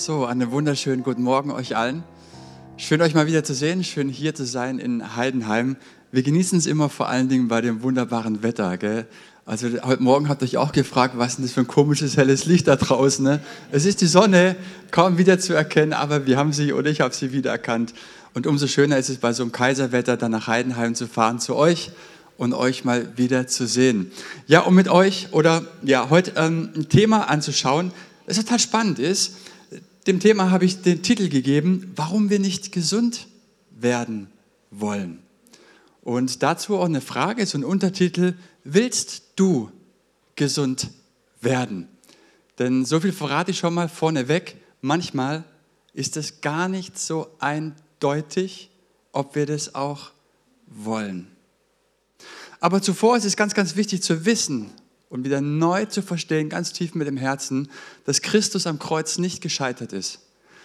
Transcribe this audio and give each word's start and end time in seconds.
So, 0.00 0.24
einen 0.24 0.50
wunderschönen 0.50 1.02
guten 1.02 1.22
Morgen 1.22 1.50
euch 1.50 1.76
allen. 1.76 2.04
Schön 2.78 3.02
euch 3.02 3.12
mal 3.12 3.26
wieder 3.26 3.44
zu 3.44 3.52
sehen, 3.52 3.84
schön 3.84 4.08
hier 4.08 4.34
zu 4.34 4.46
sein 4.46 4.78
in 4.78 5.14
Heidenheim. 5.14 5.76
Wir 6.10 6.22
genießen 6.22 6.58
es 6.58 6.64
immer 6.64 6.88
vor 6.88 7.10
allen 7.10 7.28
Dingen 7.28 7.48
bei 7.48 7.60
dem 7.60 7.82
wunderbaren 7.82 8.42
Wetter. 8.42 8.78
Gell? 8.78 9.06
Also 9.44 9.68
heute 9.82 10.02
Morgen 10.02 10.30
habt 10.30 10.40
ihr 10.40 10.46
euch 10.46 10.56
auch 10.56 10.72
gefragt, 10.72 11.18
was 11.18 11.34
ist 11.34 11.44
das 11.44 11.52
für 11.52 11.60
ein 11.60 11.66
komisches 11.66 12.16
helles 12.16 12.46
Licht 12.46 12.66
da 12.66 12.76
draußen? 12.76 13.22
Ne? 13.22 13.40
Es 13.72 13.84
ist 13.84 14.00
die 14.00 14.06
Sonne, 14.06 14.56
kaum 14.90 15.18
wieder 15.18 15.38
zu 15.38 15.52
erkennen, 15.52 15.92
aber 15.92 16.24
wir 16.24 16.38
haben 16.38 16.54
sie 16.54 16.72
oder 16.72 16.88
ich 16.88 17.02
habe 17.02 17.14
sie 17.14 17.32
wiedererkannt. 17.32 17.92
Und 18.32 18.46
umso 18.46 18.68
schöner 18.68 18.96
ist 18.96 19.10
es 19.10 19.18
bei 19.18 19.34
so 19.34 19.42
einem 19.42 19.52
Kaiserwetter 19.52 20.16
dann 20.16 20.32
nach 20.32 20.46
Heidenheim 20.46 20.94
zu 20.94 21.08
fahren 21.08 21.40
zu 21.40 21.56
euch 21.56 21.90
und 22.38 22.54
euch 22.54 22.86
mal 22.86 23.18
wieder 23.18 23.48
zu 23.48 23.66
sehen. 23.66 24.10
Ja, 24.46 24.60
um 24.60 24.74
mit 24.74 24.88
euch 24.88 25.28
oder 25.32 25.62
ja 25.82 26.08
heute 26.08 26.32
ähm, 26.36 26.70
ein 26.74 26.88
Thema 26.88 27.28
anzuschauen, 27.28 27.92
das 28.26 28.38
total 28.38 28.60
spannend 28.60 28.98
ist 28.98 29.32
dem 30.06 30.20
Thema 30.20 30.50
habe 30.50 30.64
ich 30.64 30.82
den 30.82 31.02
Titel 31.02 31.28
gegeben, 31.28 31.92
warum 31.94 32.30
wir 32.30 32.38
nicht 32.38 32.72
gesund 32.72 33.28
werden 33.70 34.28
wollen. 34.70 35.22
Und 36.02 36.42
dazu 36.42 36.78
auch 36.78 36.86
eine 36.86 37.00
Frage, 37.00 37.44
so 37.46 37.58
ein 37.58 37.64
Untertitel, 37.64 38.34
willst 38.64 39.24
du 39.36 39.70
gesund 40.36 40.88
werden? 41.40 41.88
Denn 42.58 42.84
so 42.84 43.00
viel 43.00 43.12
verrate 43.12 43.50
ich 43.50 43.58
schon 43.58 43.74
mal 43.74 43.88
vorneweg, 43.88 44.56
manchmal 44.80 45.44
ist 45.92 46.16
es 46.16 46.40
gar 46.40 46.68
nicht 46.68 46.98
so 46.98 47.28
eindeutig, 47.38 48.70
ob 49.12 49.34
wir 49.34 49.46
das 49.46 49.74
auch 49.74 50.12
wollen. 50.66 51.28
Aber 52.60 52.82
zuvor 52.82 53.16
ist 53.16 53.24
es 53.24 53.36
ganz, 53.36 53.54
ganz 53.54 53.76
wichtig 53.76 54.02
zu 54.02 54.24
wissen, 54.24 54.70
und 55.10 55.24
wieder 55.24 55.42
neu 55.42 55.84
zu 55.84 56.00
verstehen, 56.00 56.48
ganz 56.48 56.72
tief 56.72 56.94
mit 56.94 57.06
dem 57.06 57.18
Herzen, 57.18 57.68
dass 58.06 58.22
Christus 58.22 58.66
am 58.66 58.78
Kreuz 58.78 59.18
nicht 59.18 59.42
gescheitert 59.42 59.92
ist, 59.92 60.20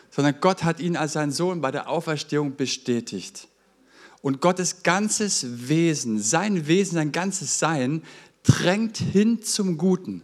sondern 0.09 0.35
Gott 0.39 0.63
hat 0.63 0.79
ihn 0.79 0.95
als 0.95 1.13
sein 1.13 1.31
Sohn 1.31 1.59
bei 1.59 1.71
der 1.71 1.89
Auferstehung 1.89 2.55
bestätigt. 2.55 3.49
Und 4.21 4.39
Gottes 4.39 4.83
ganzes 4.83 5.67
Wesen, 5.67 6.19
sein 6.19 6.67
Wesen, 6.67 6.95
sein 6.95 7.11
ganzes 7.11 7.59
Sein 7.59 8.01
drängt 8.43 8.97
hin 8.97 9.43
zum 9.43 9.77
Guten. 9.77 10.21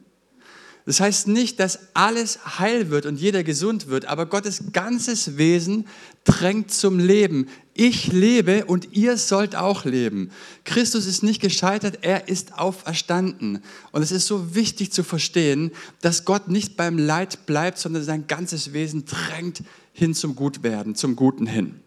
Das 0.86 1.00
heißt 1.00 1.28
nicht, 1.28 1.60
dass 1.60 1.96
alles 1.96 2.58
heil 2.58 2.90
wird 2.90 3.06
und 3.06 3.18
jeder 3.18 3.44
gesund 3.44 3.88
wird, 3.88 4.06
aber 4.06 4.26
Gottes 4.26 4.72
ganzes 4.72 5.38
Wesen 5.38 5.88
drängt 6.24 6.72
zum 6.72 6.98
Leben. 6.98 7.48
Ich 7.84 8.14
lebe 8.14 8.66
und 8.66 8.94
ihr 8.94 9.18
sollt 9.18 9.56
auch 9.56 9.86
leben. 9.86 10.30
Christus 10.66 11.08
ist 11.08 11.24
nicht 11.24 11.42
gescheitert, 11.42 11.98
er 12.04 12.28
ist 12.28 12.60
auferstanden. 12.60 13.64
Und 13.92 14.04
es 14.04 14.12
ist 14.12 14.28
so 14.28 14.54
wichtig 14.54 14.92
zu 14.92 15.02
verstehen, 15.02 15.72
dass 16.00 16.24
Gott 16.24 16.48
nicht 16.48 16.78
beim 16.78 17.00
Leid 17.00 17.48
bleibt, 17.48 17.80
sondern 17.80 18.04
sein 18.04 18.28
ganzes 18.28 18.74
Wesen 18.74 19.06
drängt 19.06 19.64
hin 19.94 20.14
zum 20.14 20.36
Gutwerden, 20.36 20.94
zum 20.94 21.16
Guten 21.16 21.48
hin. 21.48 21.80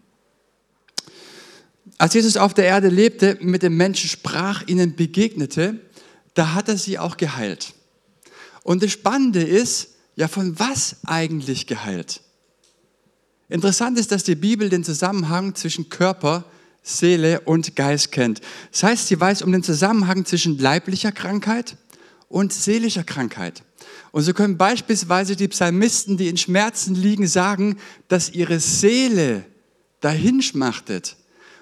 Als 1.97 2.13
Jesus 2.13 2.35
auf 2.35 2.53
der 2.53 2.65
Erde 2.65 2.89
lebte, 2.89 3.37
mit 3.39 3.63
den 3.63 3.77
Menschen 3.77 4.09
sprach, 4.09 4.67
ihnen 4.67 4.97
begegnete, 4.97 5.79
da 6.33 6.55
hat 6.55 6.67
er 6.67 6.77
sie 6.77 6.99
auch 6.99 7.15
geheilt. 7.15 7.73
Und 8.63 8.83
das 8.83 8.91
Spannende 8.91 9.43
ist, 9.43 9.91
ja, 10.17 10.27
von 10.27 10.59
was 10.59 10.97
eigentlich 11.05 11.67
geheilt? 11.67 12.19
Interessant 13.47 13.99
ist, 13.99 14.11
dass 14.11 14.23
die 14.23 14.35
Bibel 14.35 14.69
den 14.69 14.83
Zusammenhang 14.83 15.55
zwischen 15.55 15.89
Körper, 15.89 16.45
Seele 16.81 17.41
und 17.41 17.75
Geist 17.75 18.11
kennt. 18.11 18.41
Das 18.71 18.83
heißt, 18.83 19.07
sie 19.07 19.19
weiß 19.19 19.41
um 19.41 19.51
den 19.51 19.63
Zusammenhang 19.63 20.25
zwischen 20.25 20.57
leiblicher 20.57 21.11
Krankheit 21.11 21.77
und 22.27 22.53
seelischer 22.53 23.03
Krankheit. 23.03 23.63
Und 24.11 24.23
so 24.23 24.33
können 24.33 24.57
beispielsweise 24.57 25.35
die 25.35 25.47
Psalmisten, 25.47 26.17
die 26.17 26.27
in 26.27 26.37
Schmerzen 26.37 26.95
liegen, 26.95 27.27
sagen, 27.27 27.77
dass 28.07 28.31
ihre 28.31 28.59
Seele 28.59 29.45
dahinschmachtet. 30.01 31.17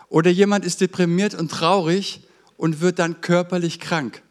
Oder 0.09 0.29
jemand 0.29 0.65
ist 0.65 0.81
deprimiert 0.81 1.33
und 1.33 1.51
traurig 1.51 2.21
und 2.55 2.81
wird 2.81 2.99
dann 2.99 3.21
körperlich 3.21 3.79
krank 3.79 4.21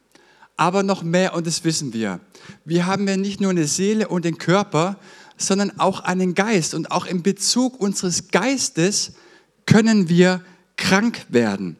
aber 0.57 0.83
noch 0.83 1.03
mehr 1.03 1.35
und 1.35 1.47
das 1.47 1.65
wissen 1.65 1.93
wir. 1.93 2.21
Wir 2.65 2.87
haben 2.87 3.09
ja 3.09 3.17
nicht 3.17 3.41
nur 3.41 3.51
eine 3.51 3.67
Seele 3.67 4.09
und 4.09 4.25
den 4.25 4.39
Körper, 4.39 4.97
sondern 5.37 5.79
auch 5.79 6.01
einen 6.01 6.35
Geist. 6.35 6.75
Und 6.75 6.91
auch 6.91 7.07
im 7.07 7.23
Bezug 7.23 7.81
unseres 7.81 8.29
Geistes 8.29 9.13
können 9.67 10.09
wir 10.09 10.43
krank 10.77 11.27
werden. 11.29 11.77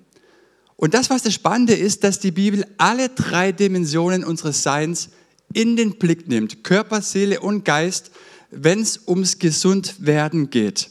Und 0.77 0.95
das, 0.95 1.11
was 1.11 1.23
das 1.23 1.35
Spannende 1.35 1.75
ist, 1.75 2.03
dass 2.05 2.19
die 2.19 2.33
Bibel 2.33 2.67
alle 2.77 3.09
drei 3.09 3.53
Dimensionen 3.53 4.25
unseres 4.25 4.63
Seins 4.63 5.11
in 5.53 5.77
den 5.77 5.99
Blick 5.99 6.29
nimmt, 6.29 6.65
Körper, 6.65 7.03
Seele 7.03 7.41
und 7.41 7.65
Geist, 7.65 8.11
wenn 8.51 8.81
es 8.81 9.01
ums 9.07 9.39
Gesundwerden 9.39 10.51
geht. 10.51 10.91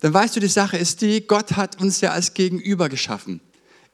Dann 0.00 0.14
weißt 0.14 0.36
du, 0.36 0.40
die 0.40 0.48
Sache 0.48 0.76
ist 0.76 1.00
die, 1.00 1.26
Gott 1.26 1.56
hat 1.56 1.80
uns 1.80 2.00
ja 2.00 2.10
als 2.10 2.34
Gegenüber 2.34 2.88
geschaffen. 2.88 3.40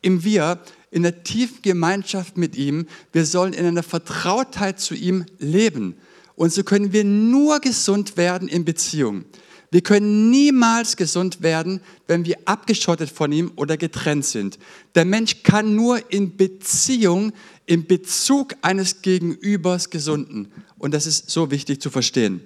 Im 0.02 0.24
Wir 0.24 0.60
in 0.90 1.02
der 1.02 1.24
tiefen 1.24 1.62
Gemeinschaft 1.62 2.36
mit 2.36 2.56
ihm. 2.56 2.86
Wir 3.12 3.24
sollen 3.24 3.52
in 3.52 3.66
einer 3.66 3.82
Vertrautheit 3.82 4.78
zu 4.78 4.94
ihm 4.94 5.26
leben. 5.38 5.96
Und 6.36 6.52
so 6.52 6.64
können 6.64 6.92
wir 6.92 7.04
nur 7.04 7.60
gesund 7.60 8.16
werden 8.16 8.48
in 8.48 8.64
Beziehung. 8.64 9.24
Wir 9.70 9.80
können 9.80 10.30
niemals 10.30 10.96
gesund 10.96 11.42
werden, 11.42 11.80
wenn 12.06 12.24
wir 12.24 12.36
abgeschottet 12.44 13.10
von 13.10 13.32
ihm 13.32 13.52
oder 13.56 13.76
getrennt 13.76 14.24
sind. 14.24 14.58
Der 14.94 15.04
Mensch 15.04 15.42
kann 15.42 15.74
nur 15.74 16.12
in 16.12 16.36
Beziehung, 16.36 17.32
im 17.66 17.86
Bezug 17.86 18.54
eines 18.62 19.02
Gegenübers 19.02 19.90
gesunden. 19.90 20.52
Und 20.78 20.94
das 20.94 21.06
ist 21.06 21.30
so 21.30 21.50
wichtig 21.50 21.80
zu 21.80 21.90
verstehen. 21.90 22.40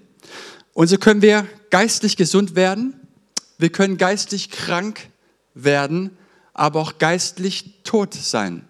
Und 0.72 0.88
so 0.88 0.96
können 0.96 1.22
wir 1.22 1.46
geistlich 1.70 2.16
gesund 2.16 2.54
werden. 2.54 2.94
Wir 3.58 3.70
können 3.70 3.98
geistlich 3.98 4.50
krank 4.50 5.08
werden 5.54 6.12
aber 6.58 6.80
auch 6.80 6.98
geistlich 6.98 7.82
tot 7.84 8.14
sein. 8.14 8.64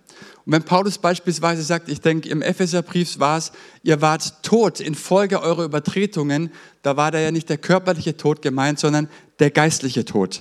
Und 0.48 0.54
wenn 0.54 0.62
Paulus 0.62 0.96
beispielsweise 0.96 1.62
sagt, 1.62 1.90
ich 1.90 2.00
denke, 2.00 2.26
im 2.30 2.40
Epheserbrief 2.40 3.18
war 3.18 3.36
es, 3.36 3.52
ihr 3.82 4.00
wart 4.00 4.42
tot 4.42 4.80
infolge 4.80 5.42
eurer 5.42 5.64
Übertretungen, 5.64 6.50
da 6.80 6.96
war 6.96 7.10
da 7.10 7.18
ja 7.18 7.30
nicht 7.30 7.50
der 7.50 7.58
körperliche 7.58 8.16
Tod 8.16 8.40
gemeint, 8.40 8.78
sondern 8.78 9.10
der 9.40 9.50
geistliche 9.50 10.06
Tod. 10.06 10.40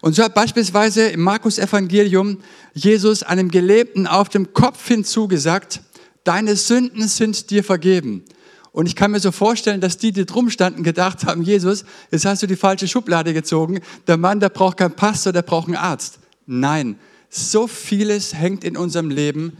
Und 0.00 0.16
so 0.16 0.24
hat 0.24 0.34
beispielsweise 0.34 1.06
im 1.10 1.20
Markus 1.20 1.58
Evangelium 1.58 2.38
Jesus 2.72 3.22
einem 3.22 3.52
Gelebten 3.52 4.08
auf 4.08 4.30
dem 4.30 4.52
Kopf 4.52 4.88
hinzugesagt, 4.88 5.82
deine 6.24 6.56
Sünden 6.56 7.06
sind 7.06 7.50
dir 7.50 7.62
vergeben. 7.62 8.24
Und 8.72 8.86
ich 8.86 8.96
kann 8.96 9.12
mir 9.12 9.20
so 9.20 9.30
vorstellen, 9.30 9.80
dass 9.80 9.96
die, 9.96 10.10
die 10.10 10.26
drum 10.26 10.50
standen, 10.50 10.82
gedacht 10.82 11.24
haben, 11.24 11.42
Jesus, 11.42 11.84
jetzt 12.10 12.24
hast 12.24 12.42
du 12.42 12.48
die 12.48 12.56
falsche 12.56 12.88
Schublade 12.88 13.32
gezogen. 13.32 13.78
Der 14.08 14.16
Mann, 14.16 14.40
der 14.40 14.48
braucht 14.48 14.78
keinen 14.78 14.96
Pastor, 14.96 15.32
der 15.32 15.42
braucht 15.42 15.68
einen 15.68 15.76
Arzt. 15.76 16.18
Nein, 16.46 16.98
so 17.34 17.66
vieles 17.66 18.34
hängt 18.34 18.62
in 18.62 18.76
unserem 18.76 19.10
Leben 19.10 19.56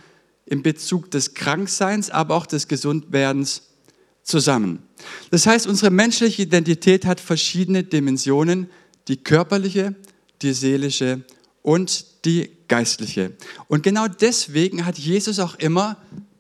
im 0.46 0.62
Bezug 0.62 1.10
des 1.10 1.34
Krankseins, 1.34 2.08
aber 2.08 2.36
auch 2.36 2.46
des 2.46 2.68
Gesundwerdens 2.68 3.62
zusammen. 4.22 4.78
Das 5.32 5.44
heißt, 5.46 5.66
unsere 5.66 5.90
menschliche 5.90 6.42
Identität 6.42 7.04
hat 7.04 7.18
verschiedene 7.18 7.82
Dimensionen, 7.82 8.70
die 9.08 9.16
körperliche, 9.16 9.96
die 10.40 10.52
seelische 10.52 11.24
und 11.62 12.24
die 12.24 12.48
geistliche. 12.68 13.32
Und 13.66 13.82
genau 13.82 14.06
deswegen 14.06 14.86
hat 14.86 14.96
Jesus 14.96 15.40
auch 15.40 15.56
immer 15.56 15.96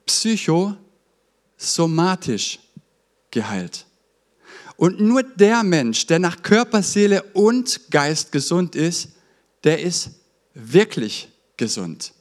psychosomatisch 0.06 2.60
geheilt. 3.32 3.86
Und 4.76 5.00
nur 5.00 5.24
der 5.24 5.64
Mensch, 5.64 6.06
der 6.06 6.20
nach 6.20 6.42
Körper, 6.42 6.82
Seele 6.82 7.24
und 7.32 7.90
Geist 7.90 8.30
gesund 8.30 8.76
ist, 8.76 9.08
der 9.64 9.80
ist 9.80 10.10
wirklich 10.54 11.28
gesund? 11.56 12.12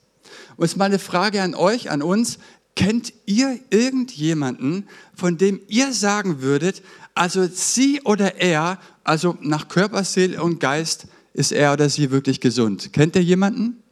Und 0.57 0.65
jetzt 0.65 0.77
mal 0.77 0.85
eine 0.85 0.99
Frage 0.99 1.41
an 1.41 1.55
euch, 1.55 1.89
an 1.89 2.01
uns. 2.01 2.39
Kennt 2.75 3.13
ihr 3.27 3.59
irgendjemanden, 3.69 4.87
von 5.13 5.37
dem 5.37 5.61
ihr 5.67 5.93
sagen 5.93 6.41
würdet, 6.41 6.81
also 7.13 7.45
sie 7.45 8.01
oder 8.01 8.37
er, 8.37 8.79
also 9.03 9.37
nach 9.41 9.67
Körper, 9.67 10.03
Seele 10.03 10.41
und 10.41 10.59
Geist, 10.59 11.05
ist 11.33 11.51
er 11.51 11.73
oder 11.73 11.87
sie 11.89 12.09
wirklich 12.09 12.39
gesund? 12.39 12.91
Kennt 12.91 13.15
ihr 13.15 13.23
jemanden? 13.23 13.83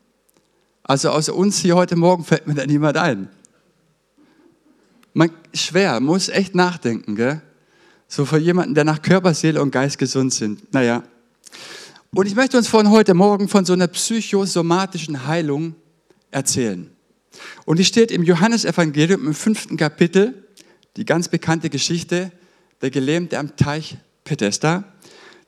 Also 0.84 1.12
außer 1.12 1.36
uns 1.36 1.60
hier 1.60 1.76
heute 1.76 1.96
Morgen 1.96 2.24
fällt 2.24 2.48
mir 2.48 2.56
da 2.56 2.66
niemand 2.66 2.98
ein. 2.98 3.30
Man, 5.14 5.30
schwer, 5.54 6.00
muss 6.00 6.30
echt 6.30 6.56
nachdenken, 6.56 7.16
gell? 7.16 7.42
So 8.08 8.26
für 8.26 8.40
jemanden, 8.40 8.76
der 8.76 8.84
nach 8.84 9.02
Körper, 9.02 9.34
Seele 9.34 9.62
und 9.62 9.72
Geist 9.72 9.98
gesund 9.98 10.34
sind. 10.34 10.74
Naja, 10.74 11.04
und 12.13 12.25
ich 12.25 12.36
möchte 12.36 12.58
uns 12.58 12.68
von 12.68 12.90
heute 12.90 13.13
Morgen 13.13 13.48
von 13.48 13.63
so 13.63 13.72
einer 13.72 13.88
psychosomatischen 13.88 15.28
Heilung 15.28 15.75
erzählen. 16.30 16.92
Und 17.63 17.80
die 17.80 17.86
steht 17.86 18.12
im 18.12 18.24
Johannesevangelium 18.24 19.28
im 19.28 19.34
fünften 19.34 19.78
Kapitel, 19.78 20.46
die 20.98 21.06
ganz 21.06 21.30
bekannte 21.30 21.69
Geschichte, 21.69 22.34
der 22.81 22.92
Gelähmte 22.92 23.40
am 23.40 23.56
Teich 23.56 23.98
Bethesda. 24.25 24.84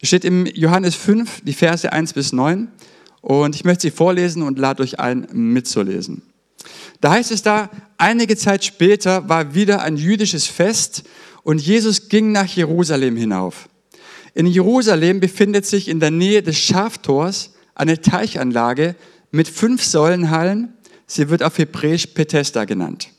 Die 0.01 0.05
steht 0.05 0.23
im 0.23 0.45
Johannes 0.45 0.95
5, 0.95 1.41
die 1.43 1.51
Verse 1.51 1.91
1 1.91 2.13
bis 2.13 2.31
9. 2.31 2.71
Und 3.19 3.55
ich 3.55 3.65
möchte 3.65 3.81
sie 3.81 3.91
vorlesen 3.91 4.41
und 4.41 4.57
lade 4.57 4.83
euch 4.83 5.01
ein, 5.01 5.27
mitzulesen. 5.33 6.21
Da 7.01 7.11
heißt 7.11 7.31
es 7.31 7.41
da, 7.41 7.69
einige 7.97 8.37
Zeit 8.37 8.63
später 8.63 9.27
war 9.27 9.53
wieder 9.53 9.81
ein 9.81 9.97
jüdisches 9.97 10.47
Fest 10.47 11.03
und 11.43 11.59
Jesus 11.59 12.07
ging 12.07 12.31
nach 12.31 12.47
Jerusalem 12.47 13.17
hinauf. 13.17 13.67
In 14.33 14.47
Jerusalem 14.47 15.19
befindet 15.19 15.65
sich 15.65 15.87
in 15.87 15.99
der 15.99 16.11
Nähe 16.11 16.41
des 16.41 16.57
Schaftors 16.57 17.53
eine 17.75 18.01
Teichanlage 18.01 18.95
mit 19.31 19.47
fünf 19.47 19.83
Säulenhallen. 19.83 20.73
Sie 21.05 21.29
wird 21.29 21.43
auf 21.43 21.57
Hebräisch 21.57 22.13
Bethesda 22.13 22.65
genannt. 22.65 23.09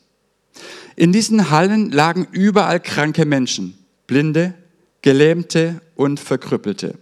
In 0.97 1.13
diesen 1.13 1.51
Hallen 1.51 1.91
lagen 1.91 2.27
überall 2.33 2.81
kranke 2.81 3.25
Menschen, 3.25 3.77
Blinde, 4.07 4.55
Gelähmte 5.03 5.81
und 5.97 6.21
Verkrüppelte. 6.21 6.99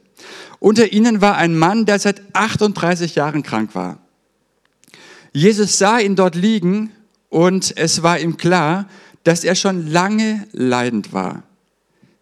Unter 0.60 0.92
ihnen 0.92 1.20
war 1.20 1.36
ein 1.36 1.56
Mann, 1.58 1.86
der 1.86 1.98
seit 1.98 2.22
38 2.34 3.14
Jahren 3.14 3.42
krank 3.42 3.74
war. 3.74 3.98
Jesus 5.32 5.78
sah 5.78 5.98
ihn 5.98 6.16
dort 6.16 6.34
liegen 6.34 6.90
und 7.28 7.76
es 7.76 8.02
war 8.02 8.18
ihm 8.18 8.36
klar, 8.36 8.88
dass 9.24 9.44
er 9.44 9.54
schon 9.54 9.86
lange 9.86 10.46
leidend 10.52 11.12
war. 11.12 11.42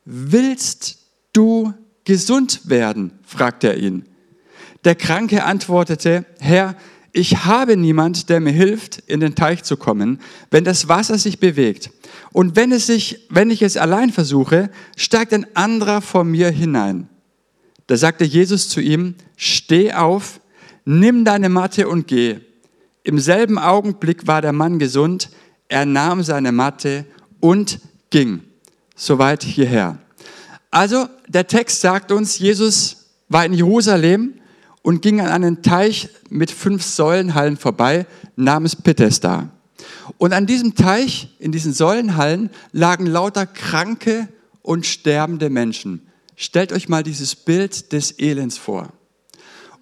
Willst 0.05 1.00
du 1.33 1.73
gesund 2.05 2.69
werden? 2.69 3.19
fragte 3.25 3.69
er 3.69 3.77
ihn. 3.77 4.05
Der 4.85 4.95
Kranke 4.95 5.45
antwortete, 5.45 6.25
Herr, 6.39 6.77
ich 7.13 7.45
habe 7.45 7.77
niemand, 7.77 8.29
der 8.29 8.41
mir 8.41 8.53
hilft, 8.53 8.99
in 9.07 9.21
den 9.21 9.35
Teich 9.35 9.65
zu 9.65 9.77
kommen, 9.77 10.21
wenn 10.51 10.65
das 10.65 10.89
Wasser 10.89 11.19
sich 11.19 11.41
bewegt. 11.41 11.91
Und 12.33 12.57
wenn, 12.57 12.71
es 12.73 12.87
sich, 12.87 13.27
wenn 13.31 13.51
ich 13.51 13.63
es 13.63 13.77
allein 13.77 14.11
versuche, 14.11 14.71
steigt 14.97 15.33
ein 15.33 15.47
anderer 15.55 16.01
vor 16.01 16.25
mir 16.25 16.51
hinein. 16.51 17.09
Da 17.89 17.97
sagte 17.97 18.25
Jesus 18.25 18.69
zu 18.69 18.81
ihm, 18.81 19.17
steh 19.37 19.93
auf, 19.93 20.41
nimm 20.85 21.25
deine 21.25 21.49
Matte 21.49 21.89
und 21.89 22.07
geh. 22.07 22.39
Im 23.03 23.19
selben 23.19 23.59
Augenblick 23.59 24.27
war 24.29 24.43
der 24.43 24.53
Mann 24.53 24.79
gesund, 24.79 25.31
er 25.69 25.87
nahm 25.87 26.23
seine 26.23 26.53
Matte 26.53 27.05
und 27.41 27.81
ging. 28.11 28.43
Soweit 28.95 29.43
hierher. 29.43 29.99
Also 30.71 31.09
der 31.27 31.47
Text 31.47 31.81
sagt 31.81 32.13
uns, 32.13 32.39
Jesus 32.39 33.09
war 33.29 33.45
in 33.45 33.53
Jerusalem 33.53 34.35
und 34.83 35.03
ging 35.03 35.21
an 35.21 35.29
einen 35.29 35.63
Teich 35.63 36.09
mit 36.29 36.51
fünf 36.51 36.85
Säulenhallen 36.85 37.57
vorbei 37.57 38.07
namens 38.37 38.77
Bethesda. 38.77 39.51
Und 40.19 40.33
an 40.33 40.47
diesem 40.47 40.75
Teich, 40.75 41.35
in 41.39 41.53
diesen 41.53 41.73
Säulenhallen, 41.73 42.51
lagen 42.73 43.07
lauter 43.07 43.47
kranke 43.47 44.29
und 44.63 44.87
sterbende 44.87 45.51
Menschen. 45.51 46.07
Stellt 46.37 46.73
euch 46.73 46.89
mal 46.89 47.03
dieses 47.03 47.35
Bild 47.35 47.93
des 47.93 48.19
Elends 48.19 48.59
vor. 48.59 48.93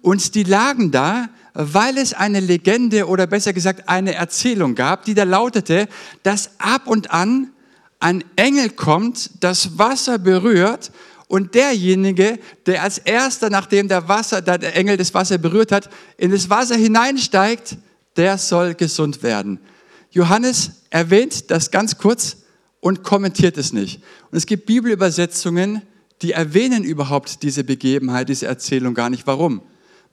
Und 0.01 0.35
die 0.35 0.43
lagen 0.43 0.91
da, 0.91 1.29
weil 1.53 1.97
es 1.97 2.13
eine 2.13 2.39
Legende 2.39 3.07
oder 3.07 3.27
besser 3.27 3.53
gesagt 3.53 3.89
eine 3.89 4.15
Erzählung 4.15 4.75
gab, 4.75 5.05
die 5.05 5.13
da 5.13 5.23
lautete, 5.23 5.87
dass 6.23 6.51
ab 6.59 6.87
und 6.87 7.11
an 7.11 7.51
ein 7.99 8.23
Engel 8.35 8.69
kommt, 8.69 9.31
das 9.41 9.77
Wasser 9.77 10.17
berührt 10.17 10.91
und 11.27 11.53
derjenige, 11.53 12.39
der 12.65 12.83
als 12.83 12.97
erster, 12.97 13.49
nachdem 13.49 13.87
der, 13.87 14.07
Wasser, 14.07 14.41
der 14.41 14.75
Engel 14.75 14.97
das 14.97 15.13
Wasser 15.13 15.37
berührt 15.37 15.71
hat, 15.71 15.89
in 16.17 16.31
das 16.31 16.49
Wasser 16.49 16.75
hineinsteigt, 16.75 17.77
der 18.15 18.37
soll 18.37 18.73
gesund 18.73 19.21
werden. 19.21 19.59
Johannes 20.11 20.71
erwähnt 20.89 21.51
das 21.51 21.71
ganz 21.71 21.97
kurz 21.97 22.37
und 22.79 23.03
kommentiert 23.03 23.57
es 23.57 23.73
nicht. 23.73 24.01
Und 24.31 24.37
es 24.37 24.45
gibt 24.45 24.65
Bibelübersetzungen, 24.65 25.83
die 26.21 26.31
erwähnen 26.31 26.83
überhaupt 26.83 27.43
diese 27.43 27.63
Begebenheit, 27.63 28.29
diese 28.29 28.47
Erzählung 28.47 28.93
gar 28.93 29.09
nicht. 29.09 29.27
Warum? 29.27 29.61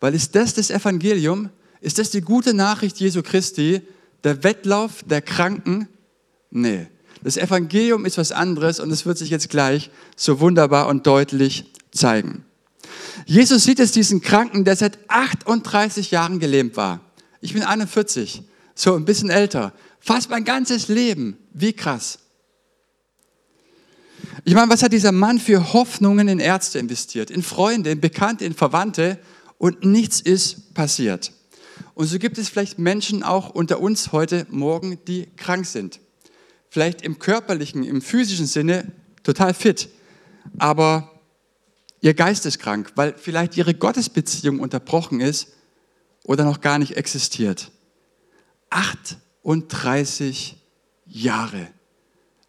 Weil 0.00 0.14
ist 0.14 0.34
das 0.34 0.54
das 0.54 0.70
Evangelium? 0.70 1.50
Ist 1.80 1.98
das 1.98 2.10
die 2.10 2.20
gute 2.20 2.52
Nachricht 2.54 2.98
Jesu 2.98 3.22
Christi? 3.22 3.80
Der 4.24 4.44
Wettlauf 4.44 5.02
der 5.04 5.22
Kranken? 5.22 5.88
Nee. 6.50 6.88
Das 7.26 7.36
Evangelium 7.36 8.04
ist 8.04 8.18
was 8.18 8.30
anderes 8.30 8.78
und 8.78 8.92
es 8.92 9.04
wird 9.04 9.18
sich 9.18 9.30
jetzt 9.30 9.50
gleich 9.50 9.90
so 10.14 10.38
wunderbar 10.38 10.86
und 10.86 11.08
deutlich 11.08 11.64
zeigen. 11.90 12.44
Jesus 13.24 13.64
sieht 13.64 13.80
es 13.80 13.90
diesen 13.90 14.20
Kranken, 14.20 14.64
der 14.64 14.76
seit 14.76 14.96
38 15.08 16.12
Jahren 16.12 16.38
gelähmt 16.38 16.76
war. 16.76 17.00
Ich 17.40 17.52
bin 17.52 17.64
41, 17.64 18.44
so 18.76 18.94
ein 18.94 19.04
bisschen 19.04 19.28
älter. 19.28 19.72
Fast 19.98 20.30
mein 20.30 20.44
ganzes 20.44 20.86
Leben. 20.86 21.36
Wie 21.52 21.72
krass. 21.72 22.20
Ich 24.44 24.54
meine, 24.54 24.70
was 24.70 24.84
hat 24.84 24.92
dieser 24.92 25.10
Mann 25.10 25.40
für 25.40 25.72
Hoffnungen 25.72 26.28
in 26.28 26.38
Ärzte 26.38 26.78
investiert, 26.78 27.32
in 27.32 27.42
Freunde, 27.42 27.90
in 27.90 28.00
Bekannte, 28.00 28.44
in 28.44 28.54
Verwandte 28.54 29.18
und 29.58 29.84
nichts 29.84 30.20
ist 30.20 30.74
passiert. 30.74 31.32
Und 31.94 32.06
so 32.06 32.20
gibt 32.20 32.38
es 32.38 32.48
vielleicht 32.48 32.78
Menschen 32.78 33.24
auch 33.24 33.50
unter 33.50 33.80
uns 33.80 34.12
heute 34.12 34.46
Morgen, 34.48 35.00
die 35.08 35.26
krank 35.36 35.66
sind 35.66 35.98
vielleicht 36.70 37.02
im 37.02 37.18
körperlichen, 37.18 37.84
im 37.84 38.02
physischen 38.02 38.46
Sinne 38.46 38.92
total 39.22 39.54
fit, 39.54 39.88
aber 40.58 41.20
ihr 42.00 42.14
Geist 42.14 42.46
ist 42.46 42.58
krank, 42.58 42.92
weil 42.94 43.14
vielleicht 43.16 43.56
ihre 43.56 43.74
Gottesbeziehung 43.74 44.60
unterbrochen 44.60 45.20
ist 45.20 45.48
oder 46.24 46.44
noch 46.44 46.60
gar 46.60 46.78
nicht 46.78 46.96
existiert. 46.96 47.70
38 48.70 50.56
Jahre 51.06 51.68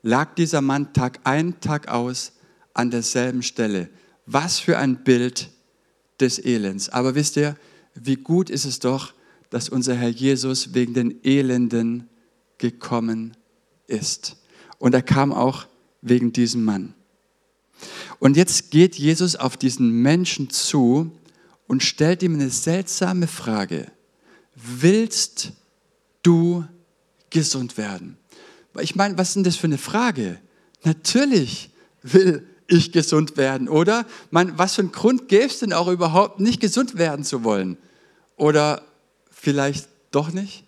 lag 0.02 0.36
dieser 0.36 0.62
Mann 0.62 0.94
Tag 0.94 1.20
ein, 1.24 1.60
Tag 1.60 1.88
aus 1.88 2.34
an 2.74 2.92
derselben 2.92 3.44
Stelle. 3.44 3.90
Was 4.26 4.60
für 4.60 4.78
ein 4.78 5.04
Bild 5.04 5.50
des 6.20 6.44
Elends. 6.44 6.90
Aber 6.90 7.16
wisst 7.16 7.38
ihr, 7.38 7.56
wie 7.94 8.16
gut 8.16 8.50
ist 8.50 8.66
es 8.66 8.80
doch, 8.80 9.14
dass 9.50 9.70
unser 9.70 9.96
Herr 9.96 10.10
Jesus 10.10 10.74
wegen 10.74 10.94
den 10.94 11.24
Elenden 11.24 12.10
gekommen 12.58 13.38
ist. 13.88 14.38
Und 14.78 14.94
er 14.94 15.02
kam 15.02 15.34
auch 15.34 15.66
wegen 16.02 16.34
diesem 16.34 16.64
Mann. 16.64 16.94
Und 18.20 18.38
jetzt 18.38 18.72
geht 18.72 18.96
Jesus 18.96 19.36
auf 19.36 19.58
diesen 19.58 20.02
Menschen 20.02 20.50
zu 20.50 21.12
und 21.68 21.84
stellt 21.84 22.24
ihm 22.24 22.36
eine 22.36 22.50
seltsame 22.50 23.28
Frage. 23.28 23.92
Willst 24.56 25.52
du 26.24 26.66
gesund 27.30 27.78
werden? 27.78 28.18
Ich 28.80 28.96
meine, 28.96 29.18
was 29.18 29.30
ist 29.30 29.36
denn 29.36 29.44
das 29.44 29.56
für 29.56 29.68
eine 29.68 29.78
Frage? 29.78 30.40
Natürlich 30.84 31.70
will 32.02 32.48
ich 32.68 32.92
gesund 32.92 33.38
werden, 33.38 33.70
oder? 33.70 34.06
Man, 34.30 34.58
was 34.58 34.76
für 34.76 34.82
einen 34.82 34.92
Grund 34.92 35.28
gäbe 35.28 35.46
es 35.46 35.60
denn 35.60 35.74
auch 35.74 35.88
überhaupt, 35.88 36.40
nicht 36.40 36.60
gesund 36.60 36.98
werden 36.98 37.24
zu 37.24 37.44
wollen? 37.44 37.78
Oder 38.36 38.84
vielleicht 39.32 39.88
doch 40.12 40.32
nicht? 40.32 40.64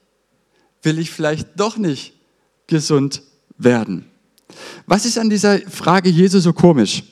Will 0.82 1.00
ich 1.00 1.12
vielleicht 1.12 1.60
doch 1.60 1.78
nicht 1.78 2.14
gesund 2.70 3.22
werden. 3.58 4.06
Was 4.88 5.06
ist 5.06 5.18
an 5.18 5.30
dieser 5.30 5.60
Frage 5.60 6.10
Jesu 6.10 6.40
so 6.40 6.54
komisch? 6.54 7.04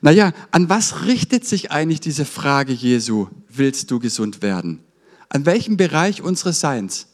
Naja, 0.00 0.32
an 0.50 0.68
was 0.68 1.06
richtet 1.06 1.46
sich 1.46 1.70
eigentlich 1.72 2.00
diese 2.00 2.24
Frage 2.24 2.72
Jesu, 2.72 3.28
willst 3.48 3.90
du 3.90 3.98
gesund 3.98 4.42
werden? 4.42 4.80
An 5.28 5.46
welchem 5.46 5.76
Bereich 5.76 6.22
unseres 6.22 6.60
Seins? 6.60 7.08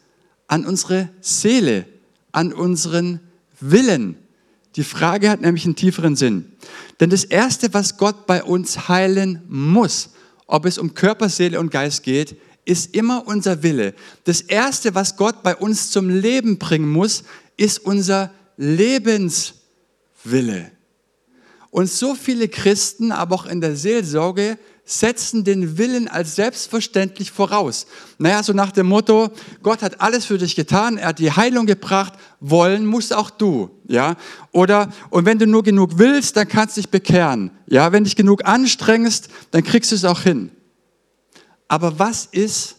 An 0.48 0.66
unsere 0.66 1.08
Seele, 1.20 1.86
an 2.32 2.52
unseren 2.52 3.20
Willen. 3.60 4.16
Die 4.76 4.84
Frage 4.84 5.30
hat 5.30 5.40
nämlich 5.40 5.64
einen 5.64 5.76
tieferen 5.76 6.16
Sinn. 6.16 6.52
Denn 6.98 7.10
das 7.10 7.24
Erste, 7.24 7.72
was 7.72 7.96
Gott 7.96 8.26
bei 8.26 8.42
uns 8.42 8.88
heilen 8.88 9.42
muss, 9.48 10.10
ob 10.46 10.66
es 10.66 10.78
um 10.78 10.94
Körper, 10.94 11.28
Seele 11.28 11.60
und 11.60 11.70
Geist 11.70 12.02
geht, 12.02 12.36
ist 12.64 12.94
immer 12.94 13.26
unser 13.26 13.62
Wille. 13.62 13.94
Das 14.24 14.40
Erste, 14.40 14.94
was 14.94 15.16
Gott 15.16 15.42
bei 15.42 15.56
uns 15.56 15.90
zum 15.90 16.08
Leben 16.08 16.58
bringen 16.58 16.90
muss, 16.90 17.24
ist 17.60 17.78
unser 17.78 18.32
Lebenswille. 18.56 19.52
Und 21.70 21.90
so 21.90 22.14
viele 22.14 22.48
Christen, 22.48 23.12
aber 23.12 23.34
auch 23.34 23.44
in 23.46 23.60
der 23.60 23.76
Seelsorge, 23.76 24.58
setzen 24.86 25.44
den 25.44 25.76
Willen 25.76 26.08
als 26.08 26.36
selbstverständlich 26.36 27.30
voraus. 27.30 27.86
Naja, 28.18 28.42
so 28.42 28.54
nach 28.54 28.72
dem 28.72 28.86
Motto, 28.86 29.28
Gott 29.62 29.82
hat 29.82 30.00
alles 30.00 30.24
für 30.24 30.38
dich 30.38 30.56
getan, 30.56 30.96
er 30.96 31.08
hat 31.08 31.18
die 31.18 31.30
Heilung 31.30 31.66
gebracht, 31.66 32.14
wollen 32.40 32.86
musst 32.86 33.14
auch 33.14 33.28
du, 33.30 33.70
ja? 33.86 34.16
Oder, 34.52 34.90
und 35.10 35.26
wenn 35.26 35.38
du 35.38 35.46
nur 35.46 35.62
genug 35.62 35.98
willst, 35.98 36.36
dann 36.36 36.48
kannst 36.48 36.76
du 36.76 36.80
dich 36.80 36.90
bekehren, 36.90 37.50
ja? 37.66 37.92
Wenn 37.92 38.04
dich 38.04 38.16
genug 38.16 38.46
anstrengst, 38.46 39.28
dann 39.50 39.62
kriegst 39.62 39.92
du 39.92 39.96
es 39.96 40.06
auch 40.06 40.22
hin. 40.22 40.50
Aber 41.68 41.98
was 41.98 42.24
ist, 42.24 42.76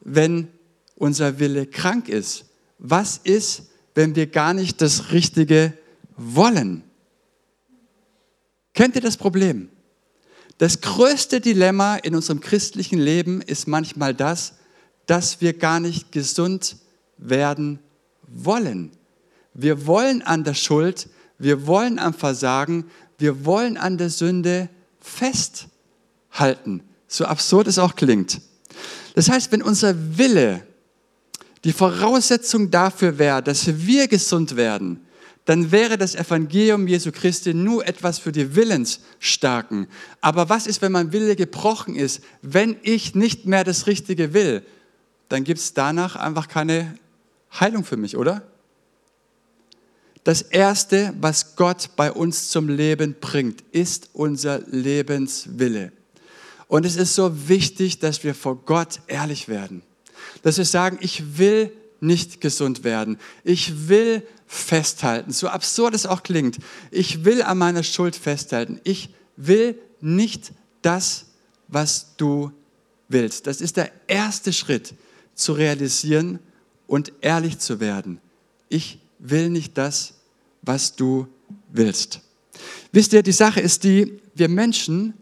wenn 0.00 0.48
unser 0.96 1.38
Wille 1.38 1.66
krank 1.66 2.08
ist? 2.08 2.46
Was 2.78 3.18
ist, 3.22 3.68
wenn 3.94 4.16
wir 4.16 4.26
gar 4.26 4.54
nicht 4.54 4.80
das 4.80 5.12
Richtige 5.12 5.72
wollen. 6.16 6.84
Kennt 8.74 8.94
ihr 8.94 9.02
das 9.02 9.16
Problem? 9.16 9.68
Das 10.58 10.80
größte 10.80 11.40
Dilemma 11.40 11.96
in 11.96 12.14
unserem 12.14 12.40
christlichen 12.40 12.98
Leben 12.98 13.42
ist 13.42 13.66
manchmal 13.66 14.14
das, 14.14 14.54
dass 15.06 15.40
wir 15.40 15.52
gar 15.54 15.80
nicht 15.80 16.12
gesund 16.12 16.76
werden 17.18 17.80
wollen. 18.28 18.92
Wir 19.54 19.86
wollen 19.86 20.22
an 20.22 20.44
der 20.44 20.54
Schuld, 20.54 21.08
wir 21.38 21.66
wollen 21.66 21.98
am 21.98 22.14
Versagen, 22.14 22.86
wir 23.18 23.44
wollen 23.44 23.76
an 23.76 23.98
der 23.98 24.10
Sünde 24.10 24.68
festhalten. 25.00 26.82
So 27.08 27.26
absurd 27.26 27.66
es 27.66 27.78
auch 27.78 27.96
klingt. 27.96 28.40
Das 29.14 29.28
heißt, 29.28 29.52
wenn 29.52 29.62
unser 29.62 30.16
Wille 30.16 30.66
die 31.64 31.72
Voraussetzung 31.72 32.70
dafür 32.70 33.18
wäre, 33.18 33.42
dass 33.42 33.86
wir 33.86 34.08
gesund 34.08 34.56
werden, 34.56 35.00
dann 35.44 35.72
wäre 35.72 35.98
das 35.98 36.14
Evangelium 36.14 36.86
Jesu 36.86 37.10
Christi 37.10 37.52
nur 37.52 37.86
etwas 37.86 38.18
für 38.18 38.30
die 38.30 38.54
Willensstarken. 38.54 39.88
Aber 40.20 40.48
was 40.48 40.66
ist, 40.66 40.82
wenn 40.82 40.92
mein 40.92 41.12
Wille 41.12 41.34
gebrochen 41.34 41.96
ist? 41.96 42.22
Wenn 42.42 42.76
ich 42.82 43.14
nicht 43.14 43.46
mehr 43.46 43.64
das 43.64 43.86
Richtige 43.86 44.34
will, 44.34 44.64
dann 45.28 45.44
gibt 45.44 45.58
es 45.58 45.74
danach 45.74 46.14
einfach 46.14 46.46
keine 46.46 46.96
Heilung 47.58 47.84
für 47.84 47.96
mich, 47.96 48.16
oder? 48.16 48.42
Das 50.24 50.42
Erste, 50.42 51.12
was 51.20 51.56
Gott 51.56 51.90
bei 51.96 52.12
uns 52.12 52.48
zum 52.50 52.68
Leben 52.68 53.16
bringt, 53.20 53.62
ist 53.72 54.10
unser 54.12 54.60
Lebenswille. 54.68 55.90
Und 56.68 56.86
es 56.86 56.94
ist 56.94 57.16
so 57.16 57.48
wichtig, 57.48 57.98
dass 57.98 58.22
wir 58.22 58.34
vor 58.34 58.56
Gott 58.64 59.00
ehrlich 59.08 59.48
werden. 59.48 59.82
Dass 60.42 60.58
wir 60.58 60.64
sagen, 60.64 60.98
ich 61.00 61.38
will 61.38 61.72
nicht 62.00 62.40
gesund 62.40 62.84
werden. 62.84 63.18
Ich 63.44 63.88
will 63.88 64.22
festhalten, 64.46 65.32
so 65.32 65.48
absurd 65.48 65.94
es 65.94 66.04
auch 66.04 66.22
klingt. 66.22 66.58
Ich 66.90 67.24
will 67.24 67.42
an 67.42 67.58
meiner 67.58 67.82
Schuld 67.82 68.16
festhalten. 68.16 68.80
Ich 68.84 69.10
will 69.36 69.78
nicht 70.00 70.52
das, 70.82 71.26
was 71.68 72.16
du 72.16 72.52
willst. 73.08 73.46
Das 73.46 73.60
ist 73.60 73.76
der 73.76 73.90
erste 74.08 74.52
Schritt, 74.52 74.94
zu 75.34 75.54
realisieren 75.54 76.38
und 76.86 77.12
ehrlich 77.20 77.58
zu 77.58 77.80
werden. 77.80 78.20
Ich 78.68 78.98
will 79.18 79.48
nicht 79.48 79.78
das, 79.78 80.14
was 80.60 80.94
du 80.94 81.26
willst. 81.72 82.20
Wisst 82.92 83.12
ihr, 83.12 83.22
die 83.22 83.32
Sache 83.32 83.60
ist 83.60 83.84
die, 83.84 84.20
wir 84.34 84.48
Menschen, 84.48 85.14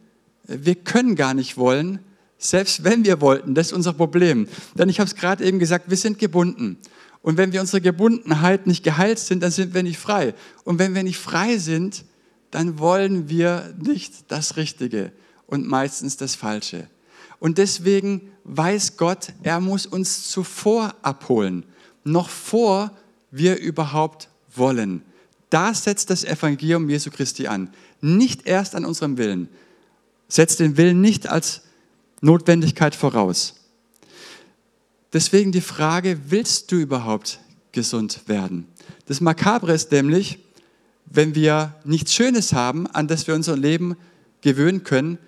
wir 0.45 0.75
können 0.75 1.15
gar 1.15 1.35
nicht 1.35 1.57
wollen, 1.57 2.01
selbst 2.41 2.83
wenn 2.83 3.05
wir 3.05 3.21
wollten. 3.21 3.55
Das 3.55 3.69
ist 3.69 3.73
unser 3.75 3.93
Problem. 3.93 4.49
Denn 4.75 4.89
ich 4.89 4.99
habe 4.99 5.09
es 5.09 5.15
gerade 5.15 5.45
eben 5.45 5.59
gesagt, 5.59 5.91
wir 5.91 5.97
sind 5.97 6.19
gebunden. 6.19 6.79
Und 7.23 7.37
wenn 7.37 7.53
wir 7.53 7.61
unsere 7.61 7.83
Gebundenheit 7.83 8.67
nicht 8.67 8.83
geheilt 8.83 9.19
sind, 9.19 9.43
dann 9.43 9.51
sind 9.51 9.75
wir 9.75 9.83
nicht 9.83 9.99
frei. 9.99 10.35
Und 10.65 10.79
wenn 10.79 10.95
wir 10.95 11.03
nicht 11.03 11.19
frei 11.19 11.59
sind, 11.59 12.05
dann 12.51 12.79
wollen 12.79 13.29
wir 13.29 13.75
nicht 13.79 14.31
das 14.33 14.57
Richtige 14.57 15.13
und 15.47 15.69
meistens 15.69 16.17
das 16.17 16.35
Falsche. 16.35 16.89
Und 17.39 17.59
deswegen 17.59 18.33
weiß 18.45 18.97
Gott, 18.97 19.33
er 19.43 19.61
muss 19.61 19.87
uns 19.87 20.29
zuvor 20.29 20.95
abholen, 21.03 21.65
noch 22.05 22.31
vor 22.31 22.91
wir 23.31 23.59
überhaupt 23.59 24.29
wollen. 24.57 25.03
Da 25.51 25.75
setzt 25.75 26.11
das 26.11 26.25
Evangelium 26.25 26.89
Jesu 26.89 27.11
Christi 27.11 27.49
an. 27.49 27.71
Nicht 28.01 28.47
erst 28.47 28.75
an 28.75 28.85
unserem 28.85 29.19
Willen. 29.19 29.49
Setzt 30.29 30.61
den 30.61 30.77
Willen 30.77 31.01
nicht 31.01 31.29
als 31.29 31.63
Notwendigkeit 32.21 32.95
voraus. 32.95 33.55
Deswegen 35.13 35.53
die 35.53 35.61
Frage, 35.61 36.19
willst 36.29 36.71
du 36.71 36.77
überhaupt 36.77 37.41
gesund 37.73 38.23
werden? 38.27 38.67
Das 39.07 39.21
Makabre 39.21 39.73
ist 39.73 39.91
nämlich, 39.91 40.39
wenn 41.07 41.35
wir 41.35 41.75
nichts 41.85 42.15
Schönes 42.15 42.53
haben, 42.53 42.87
an 42.87 43.09
das 43.09 43.27
wir 43.27 43.35
unser 43.35 43.57
Leben 43.57 43.97
gewöhnen 44.41 44.85
können, 44.85 45.19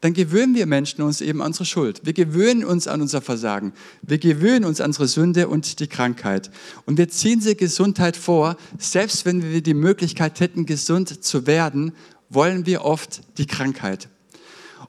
dann 0.00 0.14
gewöhnen 0.14 0.56
wir 0.56 0.66
Menschen 0.66 1.02
uns 1.02 1.20
eben 1.20 1.40
an 1.40 1.48
unsere 1.48 1.64
Schuld. 1.64 2.00
Wir 2.04 2.12
gewöhnen 2.12 2.64
uns 2.64 2.88
an 2.88 3.00
unser 3.00 3.20
Versagen. 3.20 3.72
Wir 4.02 4.18
gewöhnen 4.18 4.64
uns 4.64 4.80
an 4.80 4.90
unsere 4.90 5.06
Sünde 5.06 5.46
und 5.46 5.78
die 5.78 5.86
Krankheit. 5.86 6.50
Und 6.86 6.98
wir 6.98 7.08
ziehen 7.08 7.40
sie 7.40 7.56
Gesundheit 7.56 8.16
vor. 8.16 8.56
Selbst 8.78 9.24
wenn 9.24 9.44
wir 9.44 9.62
die 9.62 9.74
Möglichkeit 9.74 10.40
hätten, 10.40 10.66
gesund 10.66 11.22
zu 11.24 11.46
werden, 11.46 11.92
wollen 12.28 12.66
wir 12.66 12.84
oft 12.84 13.20
die 13.38 13.46
Krankheit. 13.46 14.08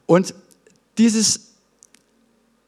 Und 0.06 0.34
dieses 0.98 1.53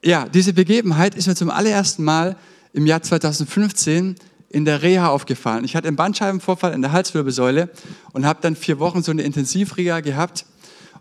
ja, 0.03 0.27
diese 0.27 0.53
Begebenheit 0.53 1.15
ist 1.15 1.27
mir 1.27 1.35
zum 1.35 1.49
allerersten 1.49 2.03
Mal 2.03 2.35
im 2.73 2.85
Jahr 2.85 3.01
2015 3.01 4.15
in 4.49 4.65
der 4.65 4.81
Reha 4.81 5.09
aufgefallen. 5.09 5.65
Ich 5.65 5.75
hatte 5.75 5.87
einen 5.87 5.97
Bandscheibenvorfall 5.97 6.73
in 6.73 6.81
der 6.81 6.91
Halswirbelsäule 6.91 7.69
und 8.13 8.25
habe 8.25 8.39
dann 8.41 8.55
vier 8.55 8.79
Wochen 8.79 9.03
so 9.03 9.11
eine 9.11 9.23
Intensivreha 9.23 9.99
gehabt. 9.99 10.45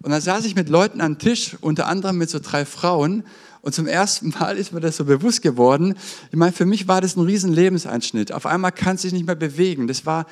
Und 0.02 0.10
dann 0.10 0.20
saß 0.20 0.44
ich 0.44 0.54
mit 0.54 0.68
Leuten 0.68 1.00
am 1.00 1.18
Tisch, 1.18 1.56
unter 1.60 1.86
anderem 1.86 2.18
mit 2.18 2.30
so 2.30 2.38
drei 2.38 2.64
Frauen. 2.64 3.24
Und 3.62 3.74
zum 3.74 3.86
ersten 3.86 4.30
Mal 4.30 4.56
ist 4.56 4.72
mir 4.72 4.80
das 4.80 4.96
so 4.96 5.04
bewusst 5.04 5.42
geworden. 5.42 5.96
Ich 6.30 6.36
meine, 6.36 6.52
für 6.52 6.66
mich 6.66 6.88
war 6.88 7.00
das 7.00 7.16
ein 7.16 7.24
riesen 7.24 7.52
Lebenseinschnitt. 7.52 8.32
Auf 8.32 8.46
einmal 8.46 8.72
kannst 8.72 9.04
du 9.04 9.08
dich 9.08 9.14
nicht 9.14 9.26
mehr 9.26 9.36
bewegen. 9.36 9.86
Das 9.86 10.06
war 10.06 10.26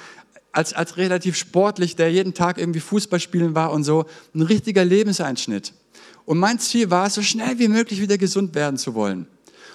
als, 0.52 0.72
als 0.72 0.96
relativ 0.96 1.36
sportlich, 1.36 1.96
der 1.96 2.10
jeden 2.10 2.34
Tag 2.34 2.58
irgendwie 2.58 2.80
Fußball 2.80 3.20
spielen 3.20 3.54
war 3.54 3.72
und 3.72 3.84
so, 3.84 4.06
ein 4.34 4.42
richtiger 4.42 4.84
Lebenseinschnitt. 4.84 5.72
Und 6.26 6.38
mein 6.38 6.58
Ziel 6.58 6.90
war, 6.90 7.10
so 7.10 7.22
schnell 7.22 7.58
wie 7.58 7.68
möglich 7.68 8.00
wieder 8.00 8.18
gesund 8.18 8.54
werden 8.54 8.78
zu 8.78 8.94
wollen. 8.94 9.26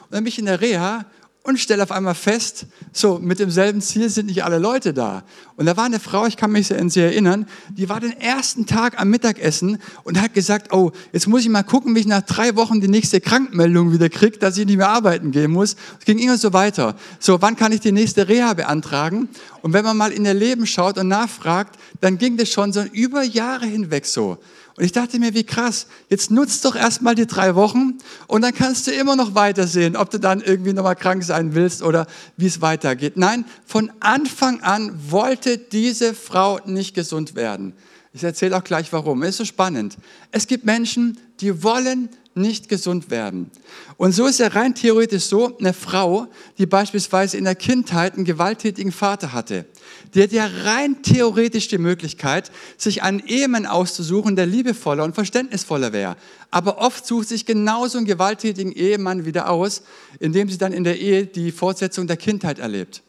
Und 0.02 0.12
dann 0.12 0.24
bin 0.24 0.30
ich 0.30 0.40
in 0.40 0.46
der 0.46 0.62
Reha 0.62 1.06
und 1.44 1.58
stelle 1.58 1.84
auf 1.84 1.92
einmal 1.92 2.16
fest, 2.16 2.66
so 2.92 3.18
mit 3.18 3.40
demselben 3.40 3.82
Ziel 3.82 4.10
sind 4.10 4.28
nicht 4.28 4.44
alle 4.44 4.60
Leute 4.60 4.94
da. 4.94 5.24
Und 5.56 5.66
da 5.66 5.78
war 5.78 5.86
eine 5.86 6.00
Frau, 6.00 6.26
ich 6.26 6.36
kann 6.36 6.52
mich 6.52 6.68
sehr 6.68 6.80
an 6.80 6.90
sie 6.90 7.00
erinnern, 7.00 7.48
die 7.70 7.88
war 7.88 8.00
den 8.00 8.12
ersten 8.20 8.66
Tag 8.66 9.00
am 9.00 9.10
Mittagessen 9.10 9.80
und 10.04 10.22
hat 10.22 10.34
gesagt, 10.34 10.74
oh, 10.74 10.92
jetzt 11.14 11.28
muss 11.28 11.42
ich 11.42 11.50
mal 11.50 11.64
gucken, 11.64 11.96
wie 11.96 12.02
ich 12.02 12.08
nach 12.08 12.22
drei 12.22 12.56
Wochen 12.56 12.82
die 12.82 12.88
nächste 12.88 13.22
Krankmeldung 13.22 13.94
wieder 13.94 14.10
kriege, 14.10 14.38
dass 14.38 14.58
ich 14.58 14.66
nicht 14.66 14.78
mehr 14.78 14.90
arbeiten 14.90 15.32
gehen 15.32 15.52
muss. 15.52 15.76
Es 16.00 16.06
ging 16.06 16.20
immer 16.20 16.38
so 16.38 16.52
weiter. 16.52 16.96
So, 17.20 17.42
wann 17.42 17.56
kann 17.56 17.72
ich 17.72 17.80
die 17.80 17.94
nächste 17.94 18.28
Reha 18.28 18.54
beantragen? 18.54 19.30
Und 19.62 19.74
wenn 19.74 19.86
man 19.86 19.98
mal 19.98 20.12
in 20.12 20.26
ihr 20.26 20.34
Leben 20.34 20.66
schaut 20.66 20.98
und 20.98 21.08
nachfragt, 21.08 21.80
dann 22.02 22.18
ging 22.18 22.38
das 22.38 22.50
schon 22.50 22.74
so 22.74 22.84
über 22.92 23.24
Jahre 23.24 23.66
hinweg 23.66 24.06
so. 24.06 24.38
Und 24.80 24.86
ich 24.86 24.94
dachte 24.94 25.20
mir, 25.20 25.34
wie 25.34 25.44
krass, 25.44 25.88
jetzt 26.08 26.32
nutzt 26.32 26.64
doch 26.64 26.74
erstmal 26.74 27.14
die 27.14 27.28
drei 27.28 27.54
Wochen 27.56 27.98
und 28.28 28.44
dann 28.44 28.54
kannst 28.54 28.88
du 28.88 28.92
immer 28.92 29.18
noch 29.18 29.36
weitersehen, 29.36 29.98
ob 29.98 30.10
du 30.10 30.20
dann 30.20 30.40
irgendwie 30.40 30.72
nochmal 30.72 30.96
krank 30.96 31.22
sein 31.22 31.54
willst 31.54 31.84
oder 31.84 32.08
wie 32.38 32.46
es 32.46 32.62
weitergeht. 32.62 33.18
Nein, 33.18 33.44
von 33.66 33.92
Anfang 34.00 34.62
an 34.62 34.98
wollte 35.12 35.58
diese 35.58 36.14
Frau 36.14 36.62
nicht 36.66 36.96
gesund 36.96 37.36
werden. 37.36 37.74
Ich 38.14 38.24
erzähle 38.24 38.56
auch 38.56 38.64
gleich 38.64 38.94
warum. 38.94 39.22
Es 39.24 39.32
ist 39.32 39.38
so 39.40 39.44
spannend. 39.44 39.98
Es 40.32 40.48
gibt 40.48 40.64
Menschen, 40.64 41.18
die 41.42 41.62
wollen 41.62 42.08
nicht 42.36 42.70
gesund 42.70 43.12
werden. 43.12 43.50
Und 43.98 44.14
so 44.14 44.26
ist 44.26 44.40
ja 44.40 44.48
rein 44.48 44.76
theoretisch 44.76 45.26
so, 45.26 45.58
eine 45.58 45.74
Frau, 45.74 46.28
die 46.58 46.66
beispielsweise 46.66 47.38
in 47.38 47.44
der 47.44 47.56
Kindheit 47.56 48.16
einen 48.16 48.26
gewalttätigen 48.26 48.92
Vater 48.92 49.34
hatte, 49.34 49.66
die 50.14 50.24
hat 50.24 50.32
ja 50.32 50.50
rein 50.64 51.02
theoretisch 51.04 51.68
die 51.68 51.78
Möglichkeit, 51.78 52.52
sich 52.78 53.04
einen 53.04 53.20
Ehemann 53.20 53.66
auszusuchen, 53.66 54.36
der 54.36 54.46
liebevoller 54.46 55.04
und 55.04 55.16
verständnisvoller 55.16 55.94
wäre. 55.94 56.16
Aber 56.52 56.80
oft 56.80 57.06
sucht 57.06 57.28
sich 57.28 57.46
genauso 57.46 57.98
einen 57.98 58.08
gewalttätigen 58.08 58.72
Ehemann 58.72 59.26
wieder 59.26 59.50
aus, 59.50 59.84
indem 60.20 60.50
sie 60.50 60.58
dann 60.58 60.74
in 60.74 60.84
der 60.84 61.00
Ehe 61.00 61.26
die 61.26 61.52
Fortsetzung 61.52 62.08
der 62.08 62.18
Kindheit 62.18 62.60
erlebt. 62.60 63.04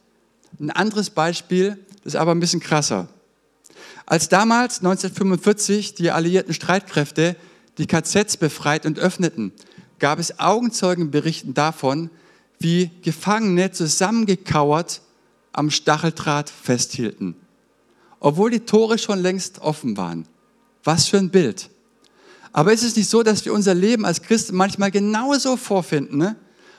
Ein 0.59 0.71
anderes 0.71 1.11
Beispiel, 1.11 1.79
das 2.05 2.15
ist 2.15 2.21
aber 2.21 2.33
ein 2.33 2.41
bisschen 2.41 2.61
krasser. 2.61 3.09
Als 4.05 4.29
damals 4.29 4.79
1945 4.79 5.95
die 5.95 6.11
alliierten 6.11 6.53
Streitkräfte 6.53 7.37
die 7.81 7.87
KZs 7.87 8.37
befreit 8.37 8.87
und 8.87 8.99
öffneten, 8.99 9.53
gab 9.99 10.19
es 10.19 10.39
Augenzeugenberichten 10.39 11.55
davon, 11.55 12.11
wie 12.59 12.91
Gefangene 13.03 13.73
zusammengekauert 13.73 15.01
am 15.53 15.71
Stacheldraht 15.71 16.51
festhielten, 16.51 17.35
obwohl 18.21 18.51
die 18.51 18.61
Tore 18.61 18.99
schon 18.99 19.19
längst 19.19 19.61
offen 19.61 19.97
waren. 19.97 20.27
Was 20.85 21.09
für 21.09 21.19
ein 21.19 21.31
Bild. 21.31 21.71
Aber 22.53 22.73
ist 22.73 22.85
es 22.85 22.97
nicht 22.97 23.09
so, 23.09 23.23
dass 23.23 23.45
wir 23.45 23.53
unser 23.53 23.75
Leben 23.75 24.05
als 24.05 24.23
Christen 24.23 24.57
manchmal 24.57 24.91
genauso 24.91 25.57
vorfinden? 25.57 26.19
Ne? 26.19 26.37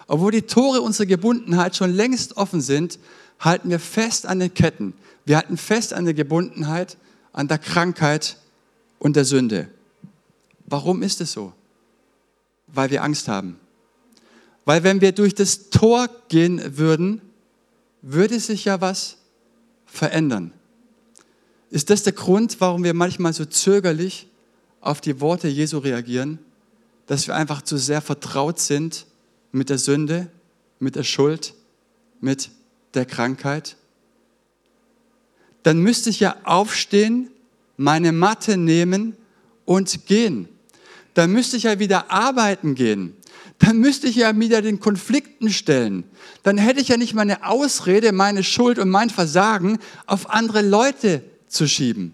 Obwohl 0.08 0.31
die 0.31 0.41
Tore 0.41 0.81
unserer 0.81 1.05
Gebundenheit 1.05 1.75
schon 1.75 1.93
längst 1.93 2.38
offen 2.38 2.62
sind, 2.62 3.00
halten 3.39 3.70
wir 3.70 3.79
fest 3.79 4.25
an 4.25 4.39
den 4.39 4.53
Ketten. 4.53 4.93
Wir 5.25 5.38
halten 5.38 5.58
fest 5.58 5.93
an 5.93 6.05
der 6.05 6.13
Gebundenheit, 6.13 6.98
an 7.31 7.48
der 7.48 7.58
Krankheit 7.58 8.38
und 9.00 9.15
der 9.15 9.25
Sünde. 9.25 9.70
Warum 10.71 11.03
ist 11.03 11.19
es 11.19 11.33
so? 11.33 11.51
Weil 12.67 12.89
wir 12.91 13.03
Angst 13.03 13.27
haben. 13.27 13.59
Weil 14.63 14.83
wenn 14.83 15.01
wir 15.01 15.11
durch 15.11 15.35
das 15.35 15.69
Tor 15.69 16.07
gehen 16.29 16.77
würden, 16.77 17.21
würde 18.01 18.39
sich 18.39 18.63
ja 18.63 18.79
was 18.79 19.17
verändern. 19.85 20.53
Ist 21.71 21.89
das 21.89 22.03
der 22.03 22.13
Grund, 22.13 22.61
warum 22.61 22.85
wir 22.85 22.93
manchmal 22.93 23.33
so 23.33 23.43
zögerlich 23.43 24.29
auf 24.79 25.01
die 25.01 25.19
Worte 25.19 25.49
Jesu 25.49 25.77
reagieren? 25.77 26.39
Dass 27.05 27.27
wir 27.27 27.35
einfach 27.35 27.63
zu 27.63 27.75
sehr 27.75 28.01
vertraut 28.01 28.57
sind 28.57 29.07
mit 29.51 29.69
der 29.69 29.77
Sünde, 29.77 30.31
mit 30.79 30.95
der 30.95 31.03
Schuld, 31.03 31.53
mit 32.21 32.49
der 32.93 33.05
Krankheit? 33.05 33.75
Dann 35.63 35.79
müsste 35.79 36.09
ich 36.09 36.21
ja 36.21 36.37
aufstehen, 36.45 37.29
meine 37.75 38.13
Matte 38.13 38.55
nehmen 38.55 39.17
und 39.65 40.05
gehen 40.05 40.47
dann 41.13 41.32
müsste 41.32 41.58
ich 41.58 41.63
ja 41.63 41.80
wieder 41.80 42.12
arbeiten 42.12 42.75
gehen. 42.75 43.15
Dann 43.60 43.77
müsste 43.77 44.08
ich 44.08 44.15
ja 44.15 44.38
wieder 44.38 44.62
den 44.62 44.80
Konflikten 44.80 45.51
stellen. 45.51 46.03
Dann 46.44 46.58
hätte 46.58 46.82
ich 46.82 46.88
ja 46.88 46.98
nicht 46.98 47.13
meine 47.13 47.46
Ausrede, 47.46 48.12
meine 48.12 48.44
Schuld 48.44 48.80
und 48.80 48.89
mein 48.89 49.10
Versagen 49.10 49.77
auf 50.08 50.30
andere 50.30 50.62
Leute 50.62 51.24
zu 51.48 51.68
schieben. 51.68 52.13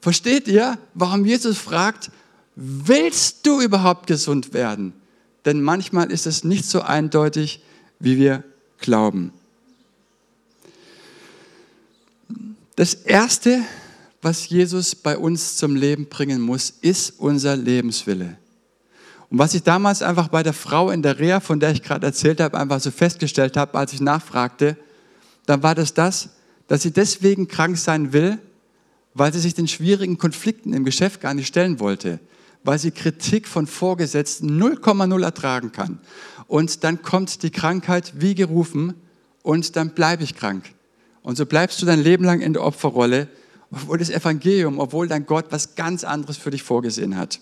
Versteht 0.00 0.46
ihr, 0.46 0.78
warum 0.94 1.24
Jesus 1.24 1.58
fragt, 1.58 2.10
willst 2.54 3.46
du 3.46 3.60
überhaupt 3.60 4.06
gesund 4.06 4.52
werden? 4.52 4.92
Denn 5.44 5.62
manchmal 5.62 6.10
ist 6.12 6.26
es 6.26 6.44
nicht 6.44 6.66
so 6.66 6.82
eindeutig, 6.82 7.62
wie 7.98 8.18
wir 8.18 8.44
glauben. 8.78 9.32
Das 12.76 12.94
Erste, 12.94 13.60
was 14.20 14.48
Jesus 14.48 14.94
bei 14.94 15.16
uns 15.16 15.56
zum 15.56 15.76
Leben 15.76 16.06
bringen 16.08 16.40
muss, 16.40 16.70
ist 16.70 17.18
unser 17.18 17.56
Lebenswille. 17.56 18.36
Und 19.30 19.38
was 19.38 19.54
ich 19.54 19.62
damals 19.62 20.02
einfach 20.02 20.28
bei 20.28 20.42
der 20.42 20.54
Frau 20.54 20.90
in 20.90 21.02
der 21.02 21.18
Reha, 21.18 21.40
von 21.40 21.60
der 21.60 21.70
ich 21.70 21.82
gerade 21.82 22.06
erzählt 22.06 22.40
habe, 22.40 22.58
einfach 22.58 22.80
so 22.80 22.90
festgestellt 22.90 23.56
habe, 23.56 23.78
als 23.78 23.92
ich 23.92 24.00
nachfragte, 24.00 24.76
dann 25.46 25.62
war 25.62 25.74
das 25.74 25.94
das, 25.94 26.30
dass 26.66 26.82
sie 26.82 26.90
deswegen 26.90 27.48
krank 27.48 27.76
sein 27.78 28.12
will, 28.12 28.38
weil 29.14 29.32
sie 29.32 29.40
sich 29.40 29.54
den 29.54 29.68
schwierigen 29.68 30.18
Konflikten 30.18 30.72
im 30.72 30.84
Geschäft 30.84 31.20
gar 31.20 31.34
nicht 31.34 31.46
stellen 31.46 31.80
wollte, 31.80 32.20
weil 32.64 32.78
sie 32.78 32.90
Kritik 32.90 33.46
von 33.46 33.66
Vorgesetzten 33.66 34.60
0,0 34.60 35.22
ertragen 35.22 35.72
kann. 35.72 36.00
Und 36.46 36.84
dann 36.84 37.02
kommt 37.02 37.42
die 37.42 37.50
Krankheit 37.50 38.14
wie 38.16 38.34
gerufen 38.34 38.94
und 39.42 39.76
dann 39.76 39.90
bleibe 39.90 40.24
ich 40.24 40.34
krank. 40.34 40.64
Und 41.22 41.36
so 41.36 41.46
bleibst 41.46 41.80
du 41.82 41.86
dein 41.86 42.02
Leben 42.02 42.24
lang 42.24 42.40
in 42.40 42.54
der 42.54 42.62
Opferrolle, 42.62 43.28
obwohl 43.70 43.98
das 43.98 44.10
Evangelium, 44.10 44.78
obwohl 44.78 45.08
dein 45.08 45.26
Gott 45.26 45.46
was 45.50 45.74
ganz 45.74 46.04
anderes 46.04 46.36
für 46.36 46.50
dich 46.50 46.62
vorgesehen 46.62 47.16
hat. 47.16 47.40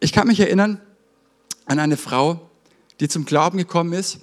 Ich 0.00 0.12
kann 0.12 0.26
mich 0.28 0.40
erinnern 0.40 0.80
an 1.66 1.78
eine 1.78 1.96
Frau, 1.96 2.50
die 3.00 3.08
zum 3.08 3.24
Glauben 3.24 3.58
gekommen 3.58 3.92
ist 3.92 4.18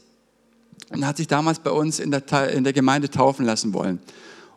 und 0.89 1.05
hat 1.05 1.17
sich 1.17 1.27
damals 1.27 1.59
bei 1.59 1.71
uns 1.71 1.99
in 1.99 2.11
der, 2.11 2.49
in 2.49 2.63
der 2.63 2.73
Gemeinde 2.73 3.09
taufen 3.09 3.45
lassen 3.45 3.73
wollen. 3.73 3.99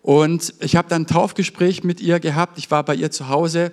Und 0.02 0.54
ich 0.60 0.76
habe 0.76 0.88
dann 0.88 1.02
ein 1.02 1.06
Taufgespräch 1.06 1.82
mit 1.82 2.00
ihr 2.00 2.20
gehabt. 2.20 2.58
Ich 2.58 2.70
war 2.70 2.84
bei 2.84 2.94
ihr 2.94 3.10
zu 3.10 3.28
Hause. 3.28 3.72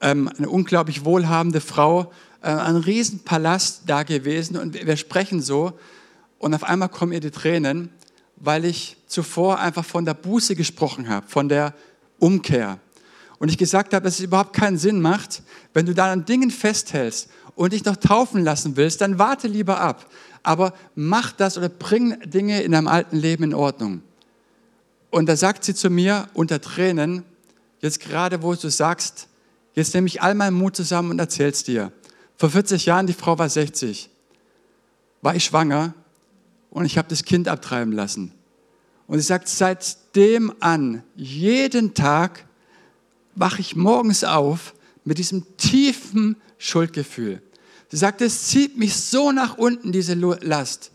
Ähm, 0.00 0.30
eine 0.38 0.48
unglaublich 0.48 1.04
wohlhabende 1.04 1.60
Frau, 1.60 2.12
äh, 2.40 2.48
ein 2.48 2.76
Riesenpalast 2.76 3.82
da 3.86 4.02
gewesen 4.02 4.56
und 4.56 4.74
wir 4.74 4.96
sprechen 4.96 5.42
so. 5.42 5.72
Und 6.38 6.54
auf 6.54 6.64
einmal 6.64 6.88
kommen 6.88 7.12
ihr 7.12 7.20
die 7.20 7.30
Tränen 7.30 7.90
weil 8.44 8.64
ich 8.64 8.96
zuvor 9.12 9.58
einfach 9.58 9.84
von 9.84 10.04
der 10.04 10.14
Buße 10.14 10.56
gesprochen 10.56 11.08
habe, 11.08 11.26
von 11.28 11.48
der 11.48 11.74
Umkehr. 12.18 12.78
Und 13.38 13.48
ich 13.48 13.58
gesagt 13.58 13.92
habe, 13.94 14.04
dass 14.04 14.14
es 14.14 14.24
überhaupt 14.24 14.54
keinen 14.54 14.78
Sinn 14.78 15.00
macht, 15.00 15.42
wenn 15.74 15.86
du 15.86 15.94
da 15.94 16.12
an 16.12 16.24
Dingen 16.24 16.50
festhältst 16.50 17.28
und 17.54 17.72
dich 17.72 17.84
noch 17.84 17.96
taufen 17.96 18.44
lassen 18.44 18.76
willst, 18.76 19.00
dann 19.00 19.18
warte 19.18 19.48
lieber 19.48 19.80
ab. 19.80 20.06
Aber 20.42 20.74
mach 20.94 21.32
das 21.32 21.58
oder 21.58 21.68
bring 21.68 22.18
Dinge 22.28 22.62
in 22.62 22.72
deinem 22.72 22.88
alten 22.88 23.16
Leben 23.16 23.44
in 23.44 23.54
Ordnung. 23.54 24.02
Und 25.10 25.26
da 25.26 25.36
sagt 25.36 25.64
sie 25.64 25.74
zu 25.74 25.90
mir 25.90 26.28
unter 26.34 26.60
Tränen, 26.60 27.24
jetzt 27.80 28.00
gerade 28.00 28.42
wo 28.42 28.54
du 28.54 28.70
sagst, 28.70 29.28
jetzt 29.74 29.94
nehme 29.94 30.06
ich 30.06 30.22
all 30.22 30.34
meinen 30.34 30.56
Mut 30.56 30.74
zusammen 30.74 31.10
und 31.10 31.18
erzähl's 31.18 31.64
dir. 31.64 31.92
Vor 32.36 32.50
40 32.50 32.86
Jahren, 32.86 33.06
die 33.06 33.12
Frau 33.12 33.38
war 33.38 33.48
60, 33.48 34.08
war 35.20 35.34
ich 35.34 35.44
schwanger 35.44 35.94
und 36.70 36.86
ich 36.86 36.96
habe 36.96 37.08
das 37.08 37.24
Kind 37.24 37.46
abtreiben 37.46 37.92
lassen. 37.92 38.32
Und 39.12 39.18
sie 39.18 39.26
sagt, 39.26 39.46
seitdem 39.46 40.54
an, 40.60 41.02
jeden 41.16 41.92
Tag 41.92 42.46
wache 43.34 43.60
ich 43.60 43.76
morgens 43.76 44.24
auf 44.24 44.72
mit 45.04 45.18
diesem 45.18 45.44
tiefen 45.58 46.36
Schuldgefühl. 46.56 47.42
Sie 47.90 47.98
sagt, 47.98 48.22
es 48.22 48.46
zieht 48.46 48.78
mich 48.78 48.96
so 48.96 49.30
nach 49.30 49.58
unten, 49.58 49.92
diese 49.92 50.14
Last. 50.14 50.92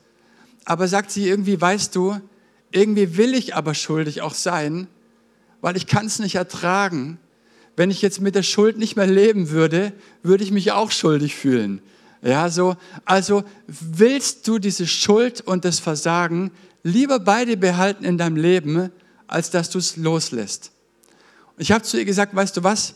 Aber 0.65 0.87
sagt 0.87 1.11
sie, 1.11 1.27
irgendwie 1.27 1.61
weißt 1.61 1.95
du, 1.95 2.19
irgendwie 2.71 3.17
will 3.17 3.35
ich 3.35 3.53
aber 3.53 3.75
schuldig 3.75 4.23
auch 4.23 4.33
sein, 4.33 4.87
weil 5.61 5.77
ich 5.77 5.85
kann 5.85 6.07
es 6.07 6.17
nicht 6.17 6.33
ertragen. 6.33 7.19
Wenn 7.75 7.91
ich 7.91 8.01
jetzt 8.01 8.19
mit 8.19 8.33
der 8.33 8.41
Schuld 8.41 8.79
nicht 8.79 8.95
mehr 8.95 9.05
leben 9.05 9.51
würde, 9.51 9.93
würde 10.23 10.43
ich 10.43 10.49
mich 10.49 10.71
auch 10.71 10.89
schuldig 10.89 11.35
fühlen. 11.35 11.83
Ja, 12.23 12.49
so, 12.49 12.77
also 13.05 13.43
willst 13.67 14.47
du 14.47 14.57
diese 14.57 14.87
Schuld 14.87 15.41
und 15.41 15.65
das 15.65 15.79
Versagen 15.79 16.49
lieber 16.87 17.19
beide 17.19 17.57
behalten 17.57 18.03
in 18.03 18.17
deinem 18.17 18.37
Leben, 18.37 18.91
als 19.27 19.49
dass 19.49 19.69
du 19.69 19.77
es 19.77 19.97
loslässt. 19.97 20.71
Und 21.55 21.61
ich 21.61 21.71
habe 21.71 21.83
zu 21.83 21.97
ihr 21.97 22.05
gesagt, 22.05 22.35
weißt 22.35 22.55
du 22.55 22.63
was? 22.63 22.95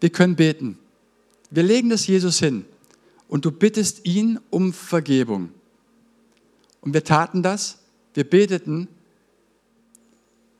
Wir 0.00 0.10
können 0.10 0.36
beten. 0.36 0.78
Wir 1.50 1.62
legen 1.62 1.90
das 1.90 2.06
Jesus 2.06 2.38
hin 2.38 2.64
und 3.28 3.44
du 3.44 3.50
bittest 3.50 4.06
ihn 4.06 4.40
um 4.50 4.72
Vergebung. 4.72 5.50
Und 6.80 6.94
wir 6.94 7.04
taten 7.04 7.42
das, 7.42 7.78
wir 8.14 8.24
beteten. 8.24 8.88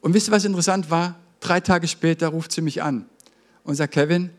Und 0.01 0.15
wisst 0.15 0.29
ihr, 0.29 0.33
was 0.33 0.45
interessant 0.45 0.91
war? 0.91 1.19
Drei 1.41 1.61
Tage 1.61 1.89
später 1.89 2.29
ruft 2.29 2.53
sie 2.53 2.61
mich 2.61 2.83
an 2.83 3.07
und 3.65 3.77
sagt, 3.77 3.95
Kevin, 3.95 4.31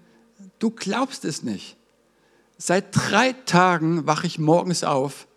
du 0.60 0.70
glaubst 0.70 1.26
es 1.26 1.42
nicht. 1.42 1.78
Seit 2.58 2.88
drei 2.92 3.34
Tagen 3.34 4.06
wache 4.06 4.28
ich 4.28 4.38
morgens 4.38 4.84
auf 4.84 5.28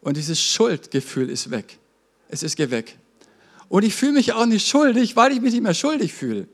und 0.00 0.16
dieses 0.16 0.40
Schuldgefühl 0.40 1.28
ist 1.28 1.50
weg. 1.50 1.78
Es 2.28 2.42
ist 2.42 2.58
weg. 2.58 2.98
Und 3.68 3.84
ich 3.84 3.94
fühle 3.94 4.12
mich 4.12 4.32
auch 4.32 4.46
nicht 4.46 4.66
schuldig, 4.66 5.16
weil 5.16 5.32
ich 5.32 5.40
mich 5.40 5.52
nicht 5.52 5.62
mehr 5.62 5.74
schuldig 5.74 6.12
fühle. 6.12 6.48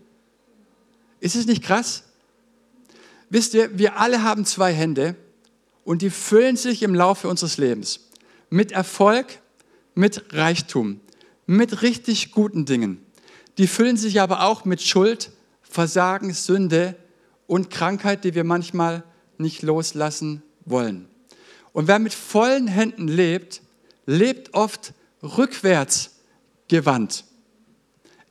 Ist 1.21 1.37
es 1.37 1.47
nicht 1.47 1.63
krass? 1.63 2.05
Wisst 3.29 3.55
ihr, 3.55 3.79
wir 3.79 3.99
alle 3.99 4.23
haben 4.23 4.45
zwei 4.45 4.73
Hände 4.73 5.15
und 5.85 6.03
die 6.03 6.11
füllen 6.11 6.57
sich 6.57 6.83
im 6.83 6.95
Laufe 6.95 7.29
unseres 7.29 7.59
Lebens 7.59 8.01
mit 8.51 8.73
Erfolg, 8.73 9.27
mit 9.95 10.35
Reichtum, 10.35 11.01
mit 11.47 11.83
richtig 11.83 12.33
guten 12.33 12.65
Dingen. 12.65 13.05
Die 13.59 13.67
füllen 13.67 13.97
sich 13.97 14.21
aber 14.21 14.43
auch 14.43 14.65
mit 14.65 14.83
Schuld, 14.83 15.31
Versagen, 15.63 16.33
Sünde 16.33 16.97
und 17.47 17.71
Krankheit, 17.71 18.25
die 18.25 18.35
wir 18.35 18.45
manchmal 18.45 19.05
nicht 19.39 19.63
loslassen 19.63 20.43
wollen. 20.65 21.07
Und 21.73 21.87
wer 21.87 21.99
mit 21.99 22.13
vollen 22.13 22.67
Händen 22.67 23.07
lebt, 23.07 23.63
lebt 24.07 24.55
oft 24.55 24.93
rückwärts 25.23 26.11
gewandt. 26.69 27.25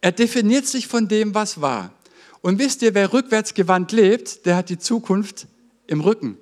Er 0.01 0.11
definiert 0.11 0.65
sich 0.65 0.87
von 0.87 1.07
dem, 1.07 1.33
was 1.35 1.61
war. 1.61 1.93
Und 2.41 2.57
wisst 2.57 2.81
ihr, 2.81 2.93
wer 2.93 3.11
rückwärts 3.11 3.53
gewandt 3.53 3.91
lebt, 3.91 4.45
der 4.45 4.55
hat 4.55 4.69
die 4.69 4.79
Zukunft 4.79 5.47
im 5.87 6.01
Rücken. 6.01 6.37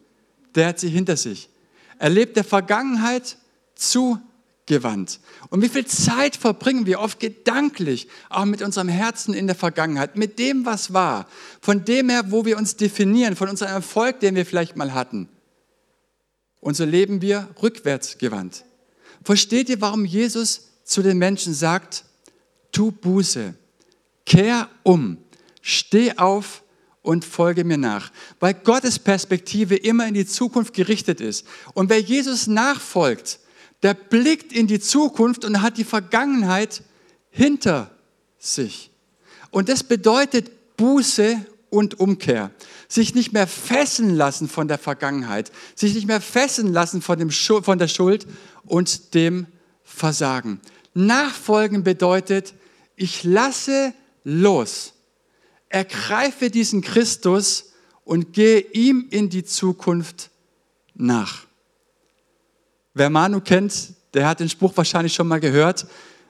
Der 0.55 0.67
hat 0.67 0.79
sie 0.79 0.89
hinter 0.89 1.17
sich. 1.17 1.49
Er 1.97 2.09
lebt 2.09 2.35
der 2.35 2.43
Vergangenheit 2.43 3.37
zu 3.75 4.19
gewandt. 4.67 5.19
Und 5.49 5.61
wie 5.63 5.69
viel 5.69 5.85
Zeit 5.85 6.35
verbringen 6.35 6.85
wir 6.85 6.99
oft 6.99 7.19
gedanklich, 7.19 8.07
auch 8.29 8.45
mit 8.45 8.61
unserem 8.61 8.89
Herzen 8.89 9.33
in 9.33 9.47
der 9.47 9.55
Vergangenheit, 9.55 10.15
mit 10.15 10.37
dem, 10.37 10.65
was 10.65 10.93
war, 10.93 11.27
von 11.61 11.85
dem 11.85 12.09
her, 12.09 12.31
wo 12.31 12.45
wir 12.45 12.57
uns 12.57 12.75
definieren, 12.75 13.35
von 13.35 13.49
unserem 13.49 13.71
Erfolg, 13.71 14.19
den 14.19 14.35
wir 14.35 14.45
vielleicht 14.45 14.75
mal 14.75 14.93
hatten. 14.93 15.29
Und 16.59 16.75
so 16.75 16.85
leben 16.85 17.21
wir 17.21 17.47
rückwärts 17.61 18.17
gewandt. 18.17 18.65
Versteht 19.27 19.67
ihr, 19.67 19.81
warum 19.81 20.05
Jesus 20.05 20.69
zu 20.85 21.01
den 21.01 21.17
Menschen 21.17 21.53
sagt, 21.53 22.05
tu 22.71 22.93
Buße, 22.93 23.55
kehr 24.25 24.69
um, 24.83 25.17
steh 25.61 26.13
auf 26.15 26.63
und 27.01 27.25
folge 27.25 27.65
mir 27.65 27.77
nach. 27.77 28.09
Weil 28.39 28.53
Gottes 28.53 28.97
Perspektive 28.97 29.75
immer 29.75 30.07
in 30.07 30.13
die 30.13 30.25
Zukunft 30.25 30.73
gerichtet 30.73 31.19
ist. 31.19 31.45
Und 31.73 31.89
wer 31.89 31.99
Jesus 31.99 32.47
nachfolgt, 32.47 33.41
der 33.83 33.95
blickt 33.95 34.53
in 34.53 34.65
die 34.65 34.79
Zukunft 34.79 35.43
und 35.43 35.61
hat 35.61 35.77
die 35.77 35.83
Vergangenheit 35.83 36.81
hinter 37.29 37.91
sich. 38.39 38.91
Und 39.51 39.67
das 39.67 39.83
bedeutet 39.83 40.77
Buße 40.77 41.45
und 41.69 41.99
Umkehr. 41.99 42.51
Sich 42.87 43.15
nicht 43.15 43.33
mehr 43.33 43.47
fesseln 43.47 44.15
lassen 44.15 44.47
von 44.47 44.67
der 44.67 44.77
Vergangenheit, 44.77 45.51
sich 45.75 45.93
nicht 45.93 46.07
mehr 46.07 46.21
fesseln 46.21 46.71
lassen 46.71 47.01
von, 47.01 47.19
dem, 47.19 47.31
von 47.31 47.79
der 47.79 47.87
Schuld 47.87 48.27
und 48.65 49.13
dem 49.13 49.47
Versagen. 49.83 50.61
Nachfolgen 50.93 51.83
bedeutet, 51.83 52.53
ich 52.95 53.23
lasse 53.23 53.93
los, 54.23 54.93
ergreife 55.69 56.49
diesen 56.49 56.81
Christus 56.81 57.71
und 58.03 58.33
gehe 58.33 58.59
ihm 58.59 59.07
in 59.09 59.29
die 59.29 59.43
Zukunft 59.43 60.31
nach. 60.95 61.45
Wer 62.93 63.09
Manu 63.09 63.41
kennt, 63.41 63.93
der 64.13 64.27
hat 64.27 64.39
den 64.39 64.49
Spruch 64.49 64.75
wahrscheinlich 64.75 65.13
schon 65.13 65.27
mal 65.27 65.39
gehört. 65.39 65.85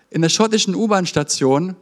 In 0.10 0.22
der 0.22 0.30
schottischen 0.30 0.76
U-Bahn-Station 0.76 1.76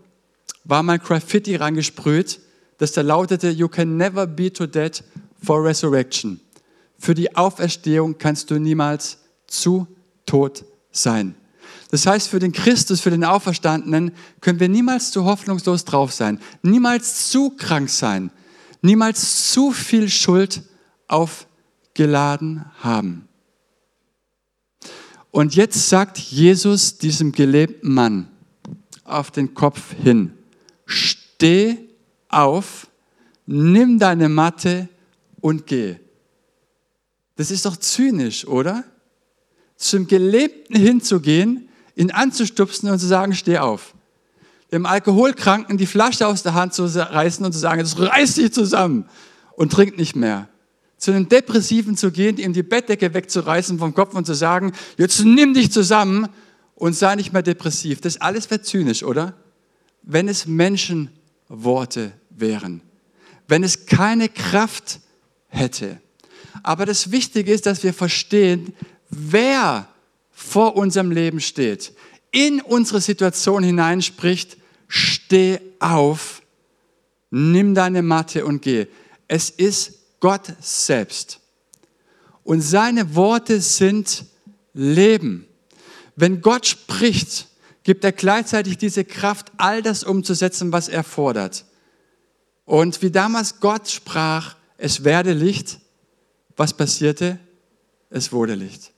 war 0.63 0.84
mal 0.84 1.00
Graffiti 1.00 1.56
reingesprüht, 1.56 2.39
das 2.78 2.92
da 2.92 3.02
lautete, 3.02 3.50
You 3.50 3.68
can 3.68 3.98
never 3.98 4.28
be 4.28 4.52
too 4.52 4.68
dead 4.68 5.04
for 5.42 5.64
resurrection. 5.64 6.40
Für 6.98 7.14
die 7.14 7.36
Auferstehung 7.36 8.18
kannst 8.18 8.52
du 8.52 8.60
niemals 8.60 9.20
zu 9.48 9.88
tot 10.26 10.66
sein. 10.92 11.36
Das 11.92 12.06
heißt, 12.06 12.30
für 12.30 12.40
den 12.40 12.52
Christus, 12.52 13.00
für 13.00 13.12
den 13.12 13.24
Auferstandenen 13.24 14.12
können 14.42 14.60
wir 14.60 14.70
niemals 14.70 15.12
zu 15.12 15.26
hoffnungslos 15.26 15.86
drauf 15.86 16.12
sein, 16.12 16.40
niemals 16.62 17.30
zu 17.30 17.52
krank 17.52 17.90
sein, 17.90 18.32
niemals 18.82 19.52
zu 19.52 19.72
viel 19.72 20.10
Schuld 20.10 20.64
aufgeladen 21.08 22.66
haben. 22.80 23.28
Und 25.32 25.56
jetzt 25.56 25.90
sagt 25.90 26.18
Jesus 26.18 26.98
diesem 26.98 27.32
gelebten 27.32 27.94
Mann 27.94 28.30
auf 29.04 29.32
den 29.32 29.54
Kopf 29.54 29.94
hin, 30.02 30.32
steh 30.86 31.85
auf, 32.36 32.88
nimm 33.45 34.00
deine 34.00 34.30
Matte 34.30 34.89
und 35.41 35.67
geh. 35.67 35.95
Das 37.36 37.52
ist 37.52 37.65
doch 37.65 37.78
zynisch, 37.78 38.48
oder? 38.48 38.84
Zum 39.76 40.08
Gelebten 40.08 40.76
hinzugehen, 40.76 41.69
ihn 41.95 42.12
anzustupsen 42.12 42.89
und 42.89 43.00
zu 43.00 43.08
sagen, 43.08 43.34
steh 43.34 43.58
auf. 43.58 43.93
Dem 44.71 44.86
Alkoholkranken 44.86 45.78
die 45.78 45.86
Flasche 45.86 46.28
aus 46.28 46.43
der 46.43 46.54
Hand 46.54 46.74
zu 46.74 46.86
reißen 46.86 47.45
und 47.45 47.52
zu 47.52 47.60
sagen, 47.60 47.82
das 47.82 48.00
reißt 48.00 48.38
dich 48.38 48.52
zusammen 48.52 49.06
und 49.56 49.71
trink 49.71 49.98
nicht 49.98 50.15
mehr. 50.15 50.50
Zu 50.98 51.12
einem 51.12 51.30
Depressiven 51.30 51.98
zu 51.98 52.12
gehen, 52.12 52.38
ihm 52.38 52.54
die 52.54 52.63
Bettdecke 52.63 53.13
wegzureißen 53.13 53.78
vom 53.78 53.93
Kopf 53.93 54.15
und 54.15 54.26
zu 54.26 54.34
sagen, 54.34 54.71
jetzt 54.98 55.24
nimm 55.24 55.54
dich 55.54 55.71
zusammen 55.71 56.30
und 56.74 56.95
sei 56.95 57.15
nicht 57.15 57.34
mehr 57.34 57.43
depressiv. 57.43 58.02
Das 58.02 58.19
alles 58.19 58.50
wäre 58.50 58.62
zynisch, 58.62 59.04
oder? 59.04 59.34
Wenn 60.02 60.28
es 60.28 60.48
Menschenworte 60.48 62.13
wären. 62.36 62.82
Wenn 63.48 63.63
es 63.63 63.86
keine 63.86 64.30
Kraft 64.30 65.00
hätte. 65.48 66.00
Aber 66.63 66.86
das 66.86 67.12
Wichtige 67.12 67.54
ist, 67.54 67.65
dass 67.65 67.84
wir 67.84 67.93
verstehen, 67.93 68.74
wer 69.10 69.88
vor 70.32 70.76
unserem 70.76 71.12
Leben 71.12 71.39
steht, 71.39 71.93
in 72.32 72.62
unsere 72.62 73.02
Situation 73.02 73.63
hineinspricht, 73.63 74.58
steh 74.88 75.60
auf, 75.80 76.41
nimm 77.30 77.76
deine 77.76 78.02
Matte 78.02 78.45
und 78.45 78.62
geh. 78.62 78.88
Es 79.28 79.50
ist 79.50 80.00
Gott 80.19 80.54
selbst. 80.60 81.39
Und 82.43 82.62
seine 82.62 83.15
Worte 83.15 83.62
sind 83.62 84.26
Leben. 84.74 85.48
Wenn 86.15 86.41
Gott 86.41 86.65
spricht, 86.65 87.48
gibt 87.84 88.04
er 88.04 88.12
gleichzeitig 88.12 88.78
diese 88.78 89.06
Kraft, 89.06 89.52
all 89.58 89.82
das 89.82 90.04
umzusetzen, 90.04 90.71
was 90.71 90.89
er 90.89 91.04
fordert. 91.04 91.65
Und 92.65 93.01
wie 93.01 93.12
damals 93.12 93.60
Gott 93.60 93.89
sprach, 93.89 94.56
es 94.78 95.04
werde 95.04 95.34
Licht, 95.34 95.80
was 96.58 96.73
passierte? 96.73 97.39
Es 98.10 98.32
wurde 98.32 98.56
Licht. 98.56 98.91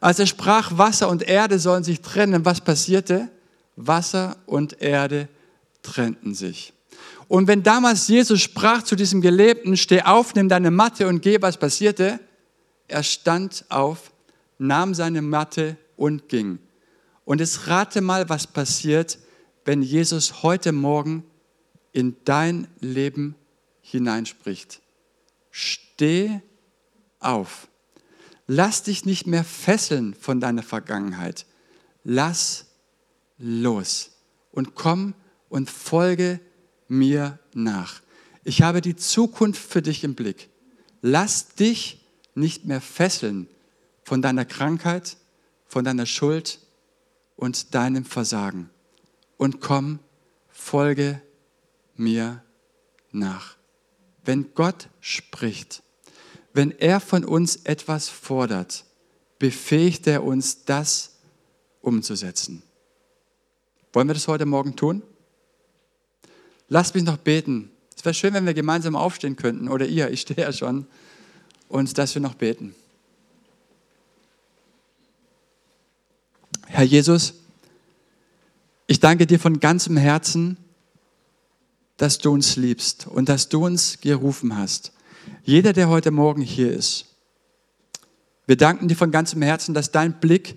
Als 0.00 0.18
er 0.18 0.26
sprach, 0.26 0.78
Wasser 0.78 1.08
und 1.08 1.22
Erde 1.22 1.58
sollen 1.58 1.84
sich 1.84 2.00
trennen, 2.00 2.44
was 2.44 2.60
passierte? 2.60 3.28
Wasser 3.76 4.36
und 4.46 4.80
Erde 4.80 5.28
trennten 5.82 6.34
sich. 6.34 6.72
Und 7.28 7.46
wenn 7.46 7.62
damals 7.62 8.08
Jesus 8.08 8.40
sprach 8.40 8.82
zu 8.82 8.96
diesem 8.96 9.20
Gelebten, 9.20 9.76
steh 9.76 10.02
auf, 10.02 10.34
nimm 10.34 10.48
deine 10.48 10.70
Matte 10.70 11.06
und 11.06 11.22
geh, 11.22 11.40
was 11.40 11.56
passierte? 11.56 12.18
Er 12.88 13.02
stand 13.02 13.64
auf, 13.68 14.10
nahm 14.58 14.94
seine 14.94 15.22
Matte 15.22 15.76
und 15.96 16.28
ging. 16.28 16.58
Und 17.24 17.40
jetzt 17.40 17.68
rate 17.68 18.00
mal, 18.00 18.28
was 18.28 18.46
passiert, 18.46 19.18
wenn 19.64 19.82
Jesus 19.82 20.42
heute 20.42 20.72
Morgen 20.72 21.22
in 21.92 22.16
dein 22.24 22.68
Leben 22.80 23.34
hineinspricht. 23.80 24.80
Steh 25.50 26.40
auf. 27.18 27.68
Lass 28.46 28.82
dich 28.82 29.04
nicht 29.04 29.26
mehr 29.26 29.44
fesseln 29.44 30.14
von 30.14 30.40
deiner 30.40 30.62
Vergangenheit. 30.62 31.46
Lass 32.02 32.66
los 33.38 34.10
und 34.50 34.74
komm 34.74 35.14
und 35.48 35.70
folge 35.70 36.40
mir 36.88 37.38
nach. 37.54 38.00
Ich 38.44 38.62
habe 38.62 38.80
die 38.80 38.96
Zukunft 38.96 39.62
für 39.62 39.82
dich 39.82 40.02
im 40.02 40.14
Blick. 40.14 40.48
Lass 41.02 41.54
dich 41.54 42.04
nicht 42.34 42.64
mehr 42.64 42.80
fesseln 42.80 43.48
von 44.02 44.22
deiner 44.22 44.44
Krankheit, 44.44 45.16
von 45.66 45.84
deiner 45.84 46.06
Schuld 46.06 46.58
und 47.36 47.74
deinem 47.74 48.04
Versagen. 48.04 48.70
Und 49.36 49.60
komm, 49.60 50.00
folge 50.48 51.22
mir 52.00 52.42
nach. 53.12 53.56
Wenn 54.24 54.54
Gott 54.54 54.88
spricht, 55.00 55.82
wenn 56.52 56.72
er 56.72 56.98
von 57.00 57.24
uns 57.24 57.56
etwas 57.64 58.08
fordert, 58.08 58.84
befähigt 59.38 60.06
er 60.06 60.24
uns, 60.24 60.64
das 60.64 61.12
umzusetzen. 61.80 62.62
Wollen 63.92 64.08
wir 64.08 64.14
das 64.14 64.28
heute 64.28 64.46
Morgen 64.46 64.76
tun? 64.76 65.02
Lasst 66.68 66.94
mich 66.94 67.04
noch 67.04 67.16
beten. 67.16 67.70
Es 67.96 68.04
wäre 68.04 68.14
schön, 68.14 68.34
wenn 68.34 68.46
wir 68.46 68.54
gemeinsam 68.54 68.96
aufstehen 68.96 69.36
könnten, 69.36 69.68
oder 69.68 69.86
ihr, 69.86 70.10
ich 70.10 70.22
stehe 70.22 70.40
ja 70.40 70.52
schon, 70.52 70.86
und 71.68 71.98
dass 71.98 72.14
wir 72.14 72.22
noch 72.22 72.34
beten. 72.34 72.74
Herr 76.66 76.84
Jesus, 76.84 77.34
ich 78.86 79.00
danke 79.00 79.26
dir 79.26 79.38
von 79.38 79.60
ganzem 79.60 79.96
Herzen, 79.96 80.56
dass 82.00 82.16
du 82.16 82.32
uns 82.32 82.56
liebst 82.56 83.06
und 83.08 83.28
dass 83.28 83.50
du 83.50 83.66
uns 83.66 84.00
gerufen 84.00 84.56
hast. 84.56 84.92
Jeder, 85.44 85.74
der 85.74 85.90
heute 85.90 86.10
Morgen 86.10 86.40
hier 86.40 86.72
ist, 86.72 87.04
wir 88.46 88.56
danken 88.56 88.88
dir 88.88 88.96
von 88.96 89.10
ganzem 89.10 89.42
Herzen, 89.42 89.74
dass 89.74 89.92
dein 89.92 90.18
Blick 90.18 90.56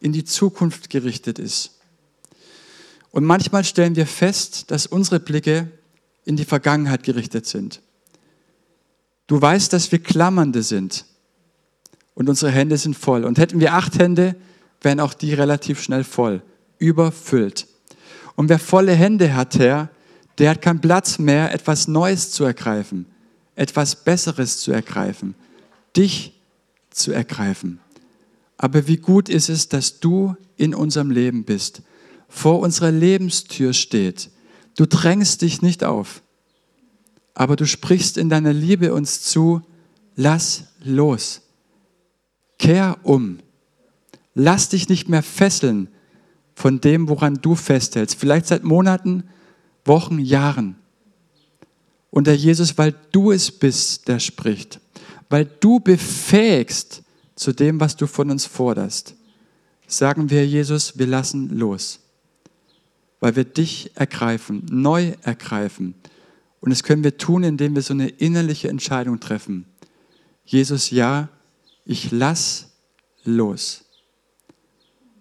in 0.00 0.14
die 0.14 0.24
Zukunft 0.24 0.88
gerichtet 0.88 1.38
ist. 1.38 1.72
Und 3.10 3.26
manchmal 3.26 3.64
stellen 3.64 3.96
wir 3.96 4.06
fest, 4.06 4.70
dass 4.70 4.86
unsere 4.86 5.20
Blicke 5.20 5.70
in 6.24 6.36
die 6.36 6.46
Vergangenheit 6.46 7.02
gerichtet 7.02 7.44
sind. 7.44 7.82
Du 9.26 9.38
weißt, 9.42 9.70
dass 9.74 9.92
wir 9.92 9.98
Klammernde 9.98 10.62
sind 10.62 11.04
und 12.14 12.30
unsere 12.30 12.50
Hände 12.50 12.78
sind 12.78 12.96
voll. 12.96 13.26
Und 13.26 13.36
hätten 13.36 13.60
wir 13.60 13.74
acht 13.74 13.98
Hände, 13.98 14.36
wären 14.80 15.00
auch 15.00 15.12
die 15.12 15.34
relativ 15.34 15.82
schnell 15.82 16.02
voll, 16.02 16.40
überfüllt. 16.78 17.66
Und 18.36 18.48
wer 18.48 18.58
volle 18.58 18.94
Hände 18.94 19.34
hat, 19.34 19.58
Herr, 19.58 19.90
der 20.38 20.50
hat 20.50 20.62
keinen 20.62 20.80
Platz 20.80 21.18
mehr, 21.18 21.52
etwas 21.52 21.88
Neues 21.88 22.30
zu 22.30 22.44
ergreifen 22.44 23.06
etwas 23.58 23.96
Besseres 23.96 24.60
zu 24.60 24.70
ergreifen, 24.70 25.34
dich 25.96 26.40
zu 26.90 27.12
ergreifen. 27.12 27.80
Aber 28.56 28.86
wie 28.86 28.98
gut 28.98 29.28
ist 29.28 29.48
es, 29.48 29.68
dass 29.68 29.98
du 29.98 30.36
in 30.56 30.74
unserem 30.74 31.10
Leben 31.10 31.44
bist, 31.44 31.82
vor 32.28 32.60
unserer 32.60 32.92
Lebenstür 32.92 33.72
steht. 33.72 34.30
Du 34.76 34.86
drängst 34.86 35.42
dich 35.42 35.60
nicht 35.60 35.82
auf, 35.82 36.22
aber 37.34 37.56
du 37.56 37.66
sprichst 37.66 38.16
in 38.16 38.28
deiner 38.28 38.52
Liebe 38.52 38.94
uns 38.94 39.22
zu, 39.22 39.62
lass 40.14 40.64
los, 40.84 41.40
kehr 42.58 42.98
um, 43.02 43.38
lass 44.34 44.68
dich 44.68 44.88
nicht 44.88 45.08
mehr 45.08 45.22
fesseln 45.22 45.88
von 46.54 46.80
dem, 46.80 47.08
woran 47.08 47.34
du 47.34 47.56
festhältst, 47.56 48.18
vielleicht 48.18 48.46
seit 48.46 48.62
Monaten, 48.62 49.24
Wochen, 49.88 50.18
Jahren. 50.18 50.76
Und 52.10 52.28
Herr 52.28 52.34
Jesus, 52.34 52.78
weil 52.78 52.94
du 53.12 53.32
es 53.32 53.50
bist, 53.50 54.08
der 54.08 54.20
spricht, 54.20 54.80
weil 55.28 55.44
du 55.44 55.80
befähigst 55.80 57.02
zu 57.34 57.52
dem, 57.52 57.80
was 57.80 57.96
du 57.96 58.06
von 58.06 58.30
uns 58.30 58.46
forderst, 58.46 59.14
sagen 59.86 60.30
wir, 60.30 60.46
Jesus, 60.46 60.98
wir 60.98 61.06
lassen 61.06 61.58
los, 61.58 62.00
weil 63.20 63.36
wir 63.36 63.44
dich 63.44 63.90
ergreifen, 63.94 64.64
neu 64.70 65.14
ergreifen. 65.22 65.94
Und 66.60 66.70
das 66.70 66.82
können 66.82 67.04
wir 67.04 67.16
tun, 67.16 67.44
indem 67.44 67.74
wir 67.74 67.82
so 67.82 67.94
eine 67.94 68.08
innerliche 68.08 68.68
Entscheidung 68.68 69.20
treffen. 69.20 69.66
Jesus, 70.44 70.90
ja, 70.90 71.28
ich 71.84 72.10
lass 72.10 72.68
los 73.24 73.84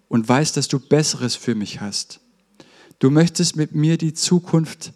und 0.08 0.28
weiß, 0.28 0.54
dass 0.54 0.68
du 0.68 0.80
Besseres 0.80 1.36
für 1.36 1.56
mich 1.56 1.82
hast. 1.82 2.20
Du 3.00 3.10
möchtest 3.10 3.56
mit 3.56 3.76
mir 3.76 3.98
die 3.98 4.14
Zukunft 4.14 4.94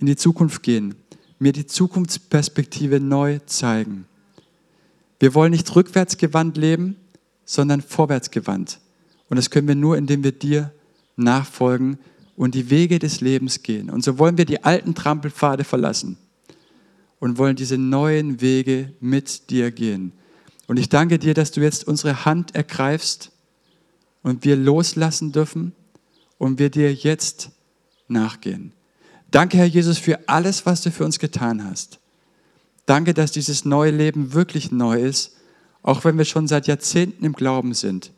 in 0.00 0.06
die 0.06 0.16
Zukunft 0.16 0.62
gehen, 0.62 0.94
mir 1.38 1.52
die 1.52 1.66
Zukunftsperspektive 1.66 3.00
neu 3.00 3.38
zeigen. 3.46 4.06
Wir 5.18 5.34
wollen 5.34 5.52
nicht 5.52 5.74
rückwärtsgewandt 5.76 6.56
leben, 6.56 6.96
sondern 7.44 7.82
vorwärtsgewandt. 7.82 8.80
Und 9.28 9.36
das 9.36 9.50
können 9.50 9.68
wir 9.68 9.74
nur, 9.74 9.96
indem 9.96 10.24
wir 10.24 10.32
dir 10.32 10.72
nachfolgen 11.16 11.98
und 12.36 12.54
die 12.54 12.70
Wege 12.70 12.98
des 12.98 13.20
Lebens 13.20 13.62
gehen. 13.62 13.90
Und 13.90 14.02
so 14.02 14.18
wollen 14.18 14.38
wir 14.38 14.46
die 14.46 14.64
alten 14.64 14.94
Trampelpfade 14.94 15.64
verlassen 15.64 16.16
und 17.18 17.36
wollen 17.36 17.56
diese 17.56 17.76
neuen 17.76 18.40
Wege 18.40 18.94
mit 19.00 19.50
dir 19.50 19.70
gehen. 19.70 20.12
Und 20.66 20.78
ich 20.78 20.88
danke 20.88 21.18
dir, 21.18 21.34
dass 21.34 21.50
du 21.50 21.60
jetzt 21.60 21.86
unsere 21.86 22.24
Hand 22.24 22.54
ergreifst 22.54 23.32
und 24.22 24.44
wir 24.44 24.56
loslassen 24.56 25.32
dürfen 25.32 25.72
und 26.40 26.58
wir 26.58 26.70
dir 26.70 26.92
jetzt 26.92 27.50
nachgehen. 28.08 28.72
Danke, 29.30 29.58
Herr 29.58 29.66
Jesus, 29.66 29.98
für 29.98 30.26
alles, 30.26 30.64
was 30.64 30.80
du 30.80 30.90
für 30.90 31.04
uns 31.04 31.18
getan 31.18 31.62
hast. 31.62 32.00
Danke, 32.86 33.12
dass 33.12 33.30
dieses 33.30 33.66
neue 33.66 33.90
Leben 33.90 34.32
wirklich 34.32 34.72
neu 34.72 35.02
ist, 35.02 35.36
auch 35.82 36.02
wenn 36.02 36.16
wir 36.16 36.24
schon 36.24 36.48
seit 36.48 36.66
Jahrzehnten 36.66 37.26
im 37.26 37.34
Glauben 37.34 37.74
sind. 37.74 38.12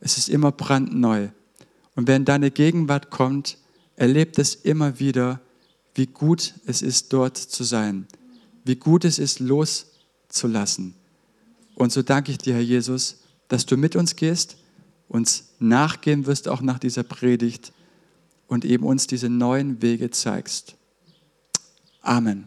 Es 0.00 0.18
ist 0.18 0.28
immer 0.28 0.50
brandneu. 0.50 1.28
Und 1.94 2.08
wer 2.08 2.16
in 2.16 2.24
deine 2.24 2.50
Gegenwart 2.50 3.10
kommt, 3.10 3.56
erlebt 3.94 4.40
es 4.40 4.56
immer 4.56 4.98
wieder, 4.98 5.40
wie 5.94 6.06
gut 6.06 6.54
es 6.66 6.82
ist, 6.82 7.12
dort 7.12 7.36
zu 7.36 7.62
sein, 7.62 8.08
wie 8.64 8.76
gut 8.76 9.04
es 9.04 9.20
ist, 9.20 9.38
loszulassen. 9.38 10.96
Und 11.76 11.92
so 11.92 12.02
danke 12.02 12.32
ich 12.32 12.38
dir, 12.38 12.54
Herr 12.54 12.62
Jesus, 12.62 13.18
dass 13.46 13.64
du 13.64 13.76
mit 13.76 13.94
uns 13.94 14.16
gehst, 14.16 14.56
uns 15.10 15.48
nachgehen 15.58 16.26
wirst, 16.26 16.48
auch 16.48 16.62
nach 16.62 16.78
dieser 16.78 17.02
Predigt 17.02 17.72
und 18.46 18.64
eben 18.64 18.84
uns 18.84 19.08
diese 19.08 19.28
neuen 19.28 19.82
Wege 19.82 20.10
zeigst. 20.10 20.76
Amen. 22.00 22.46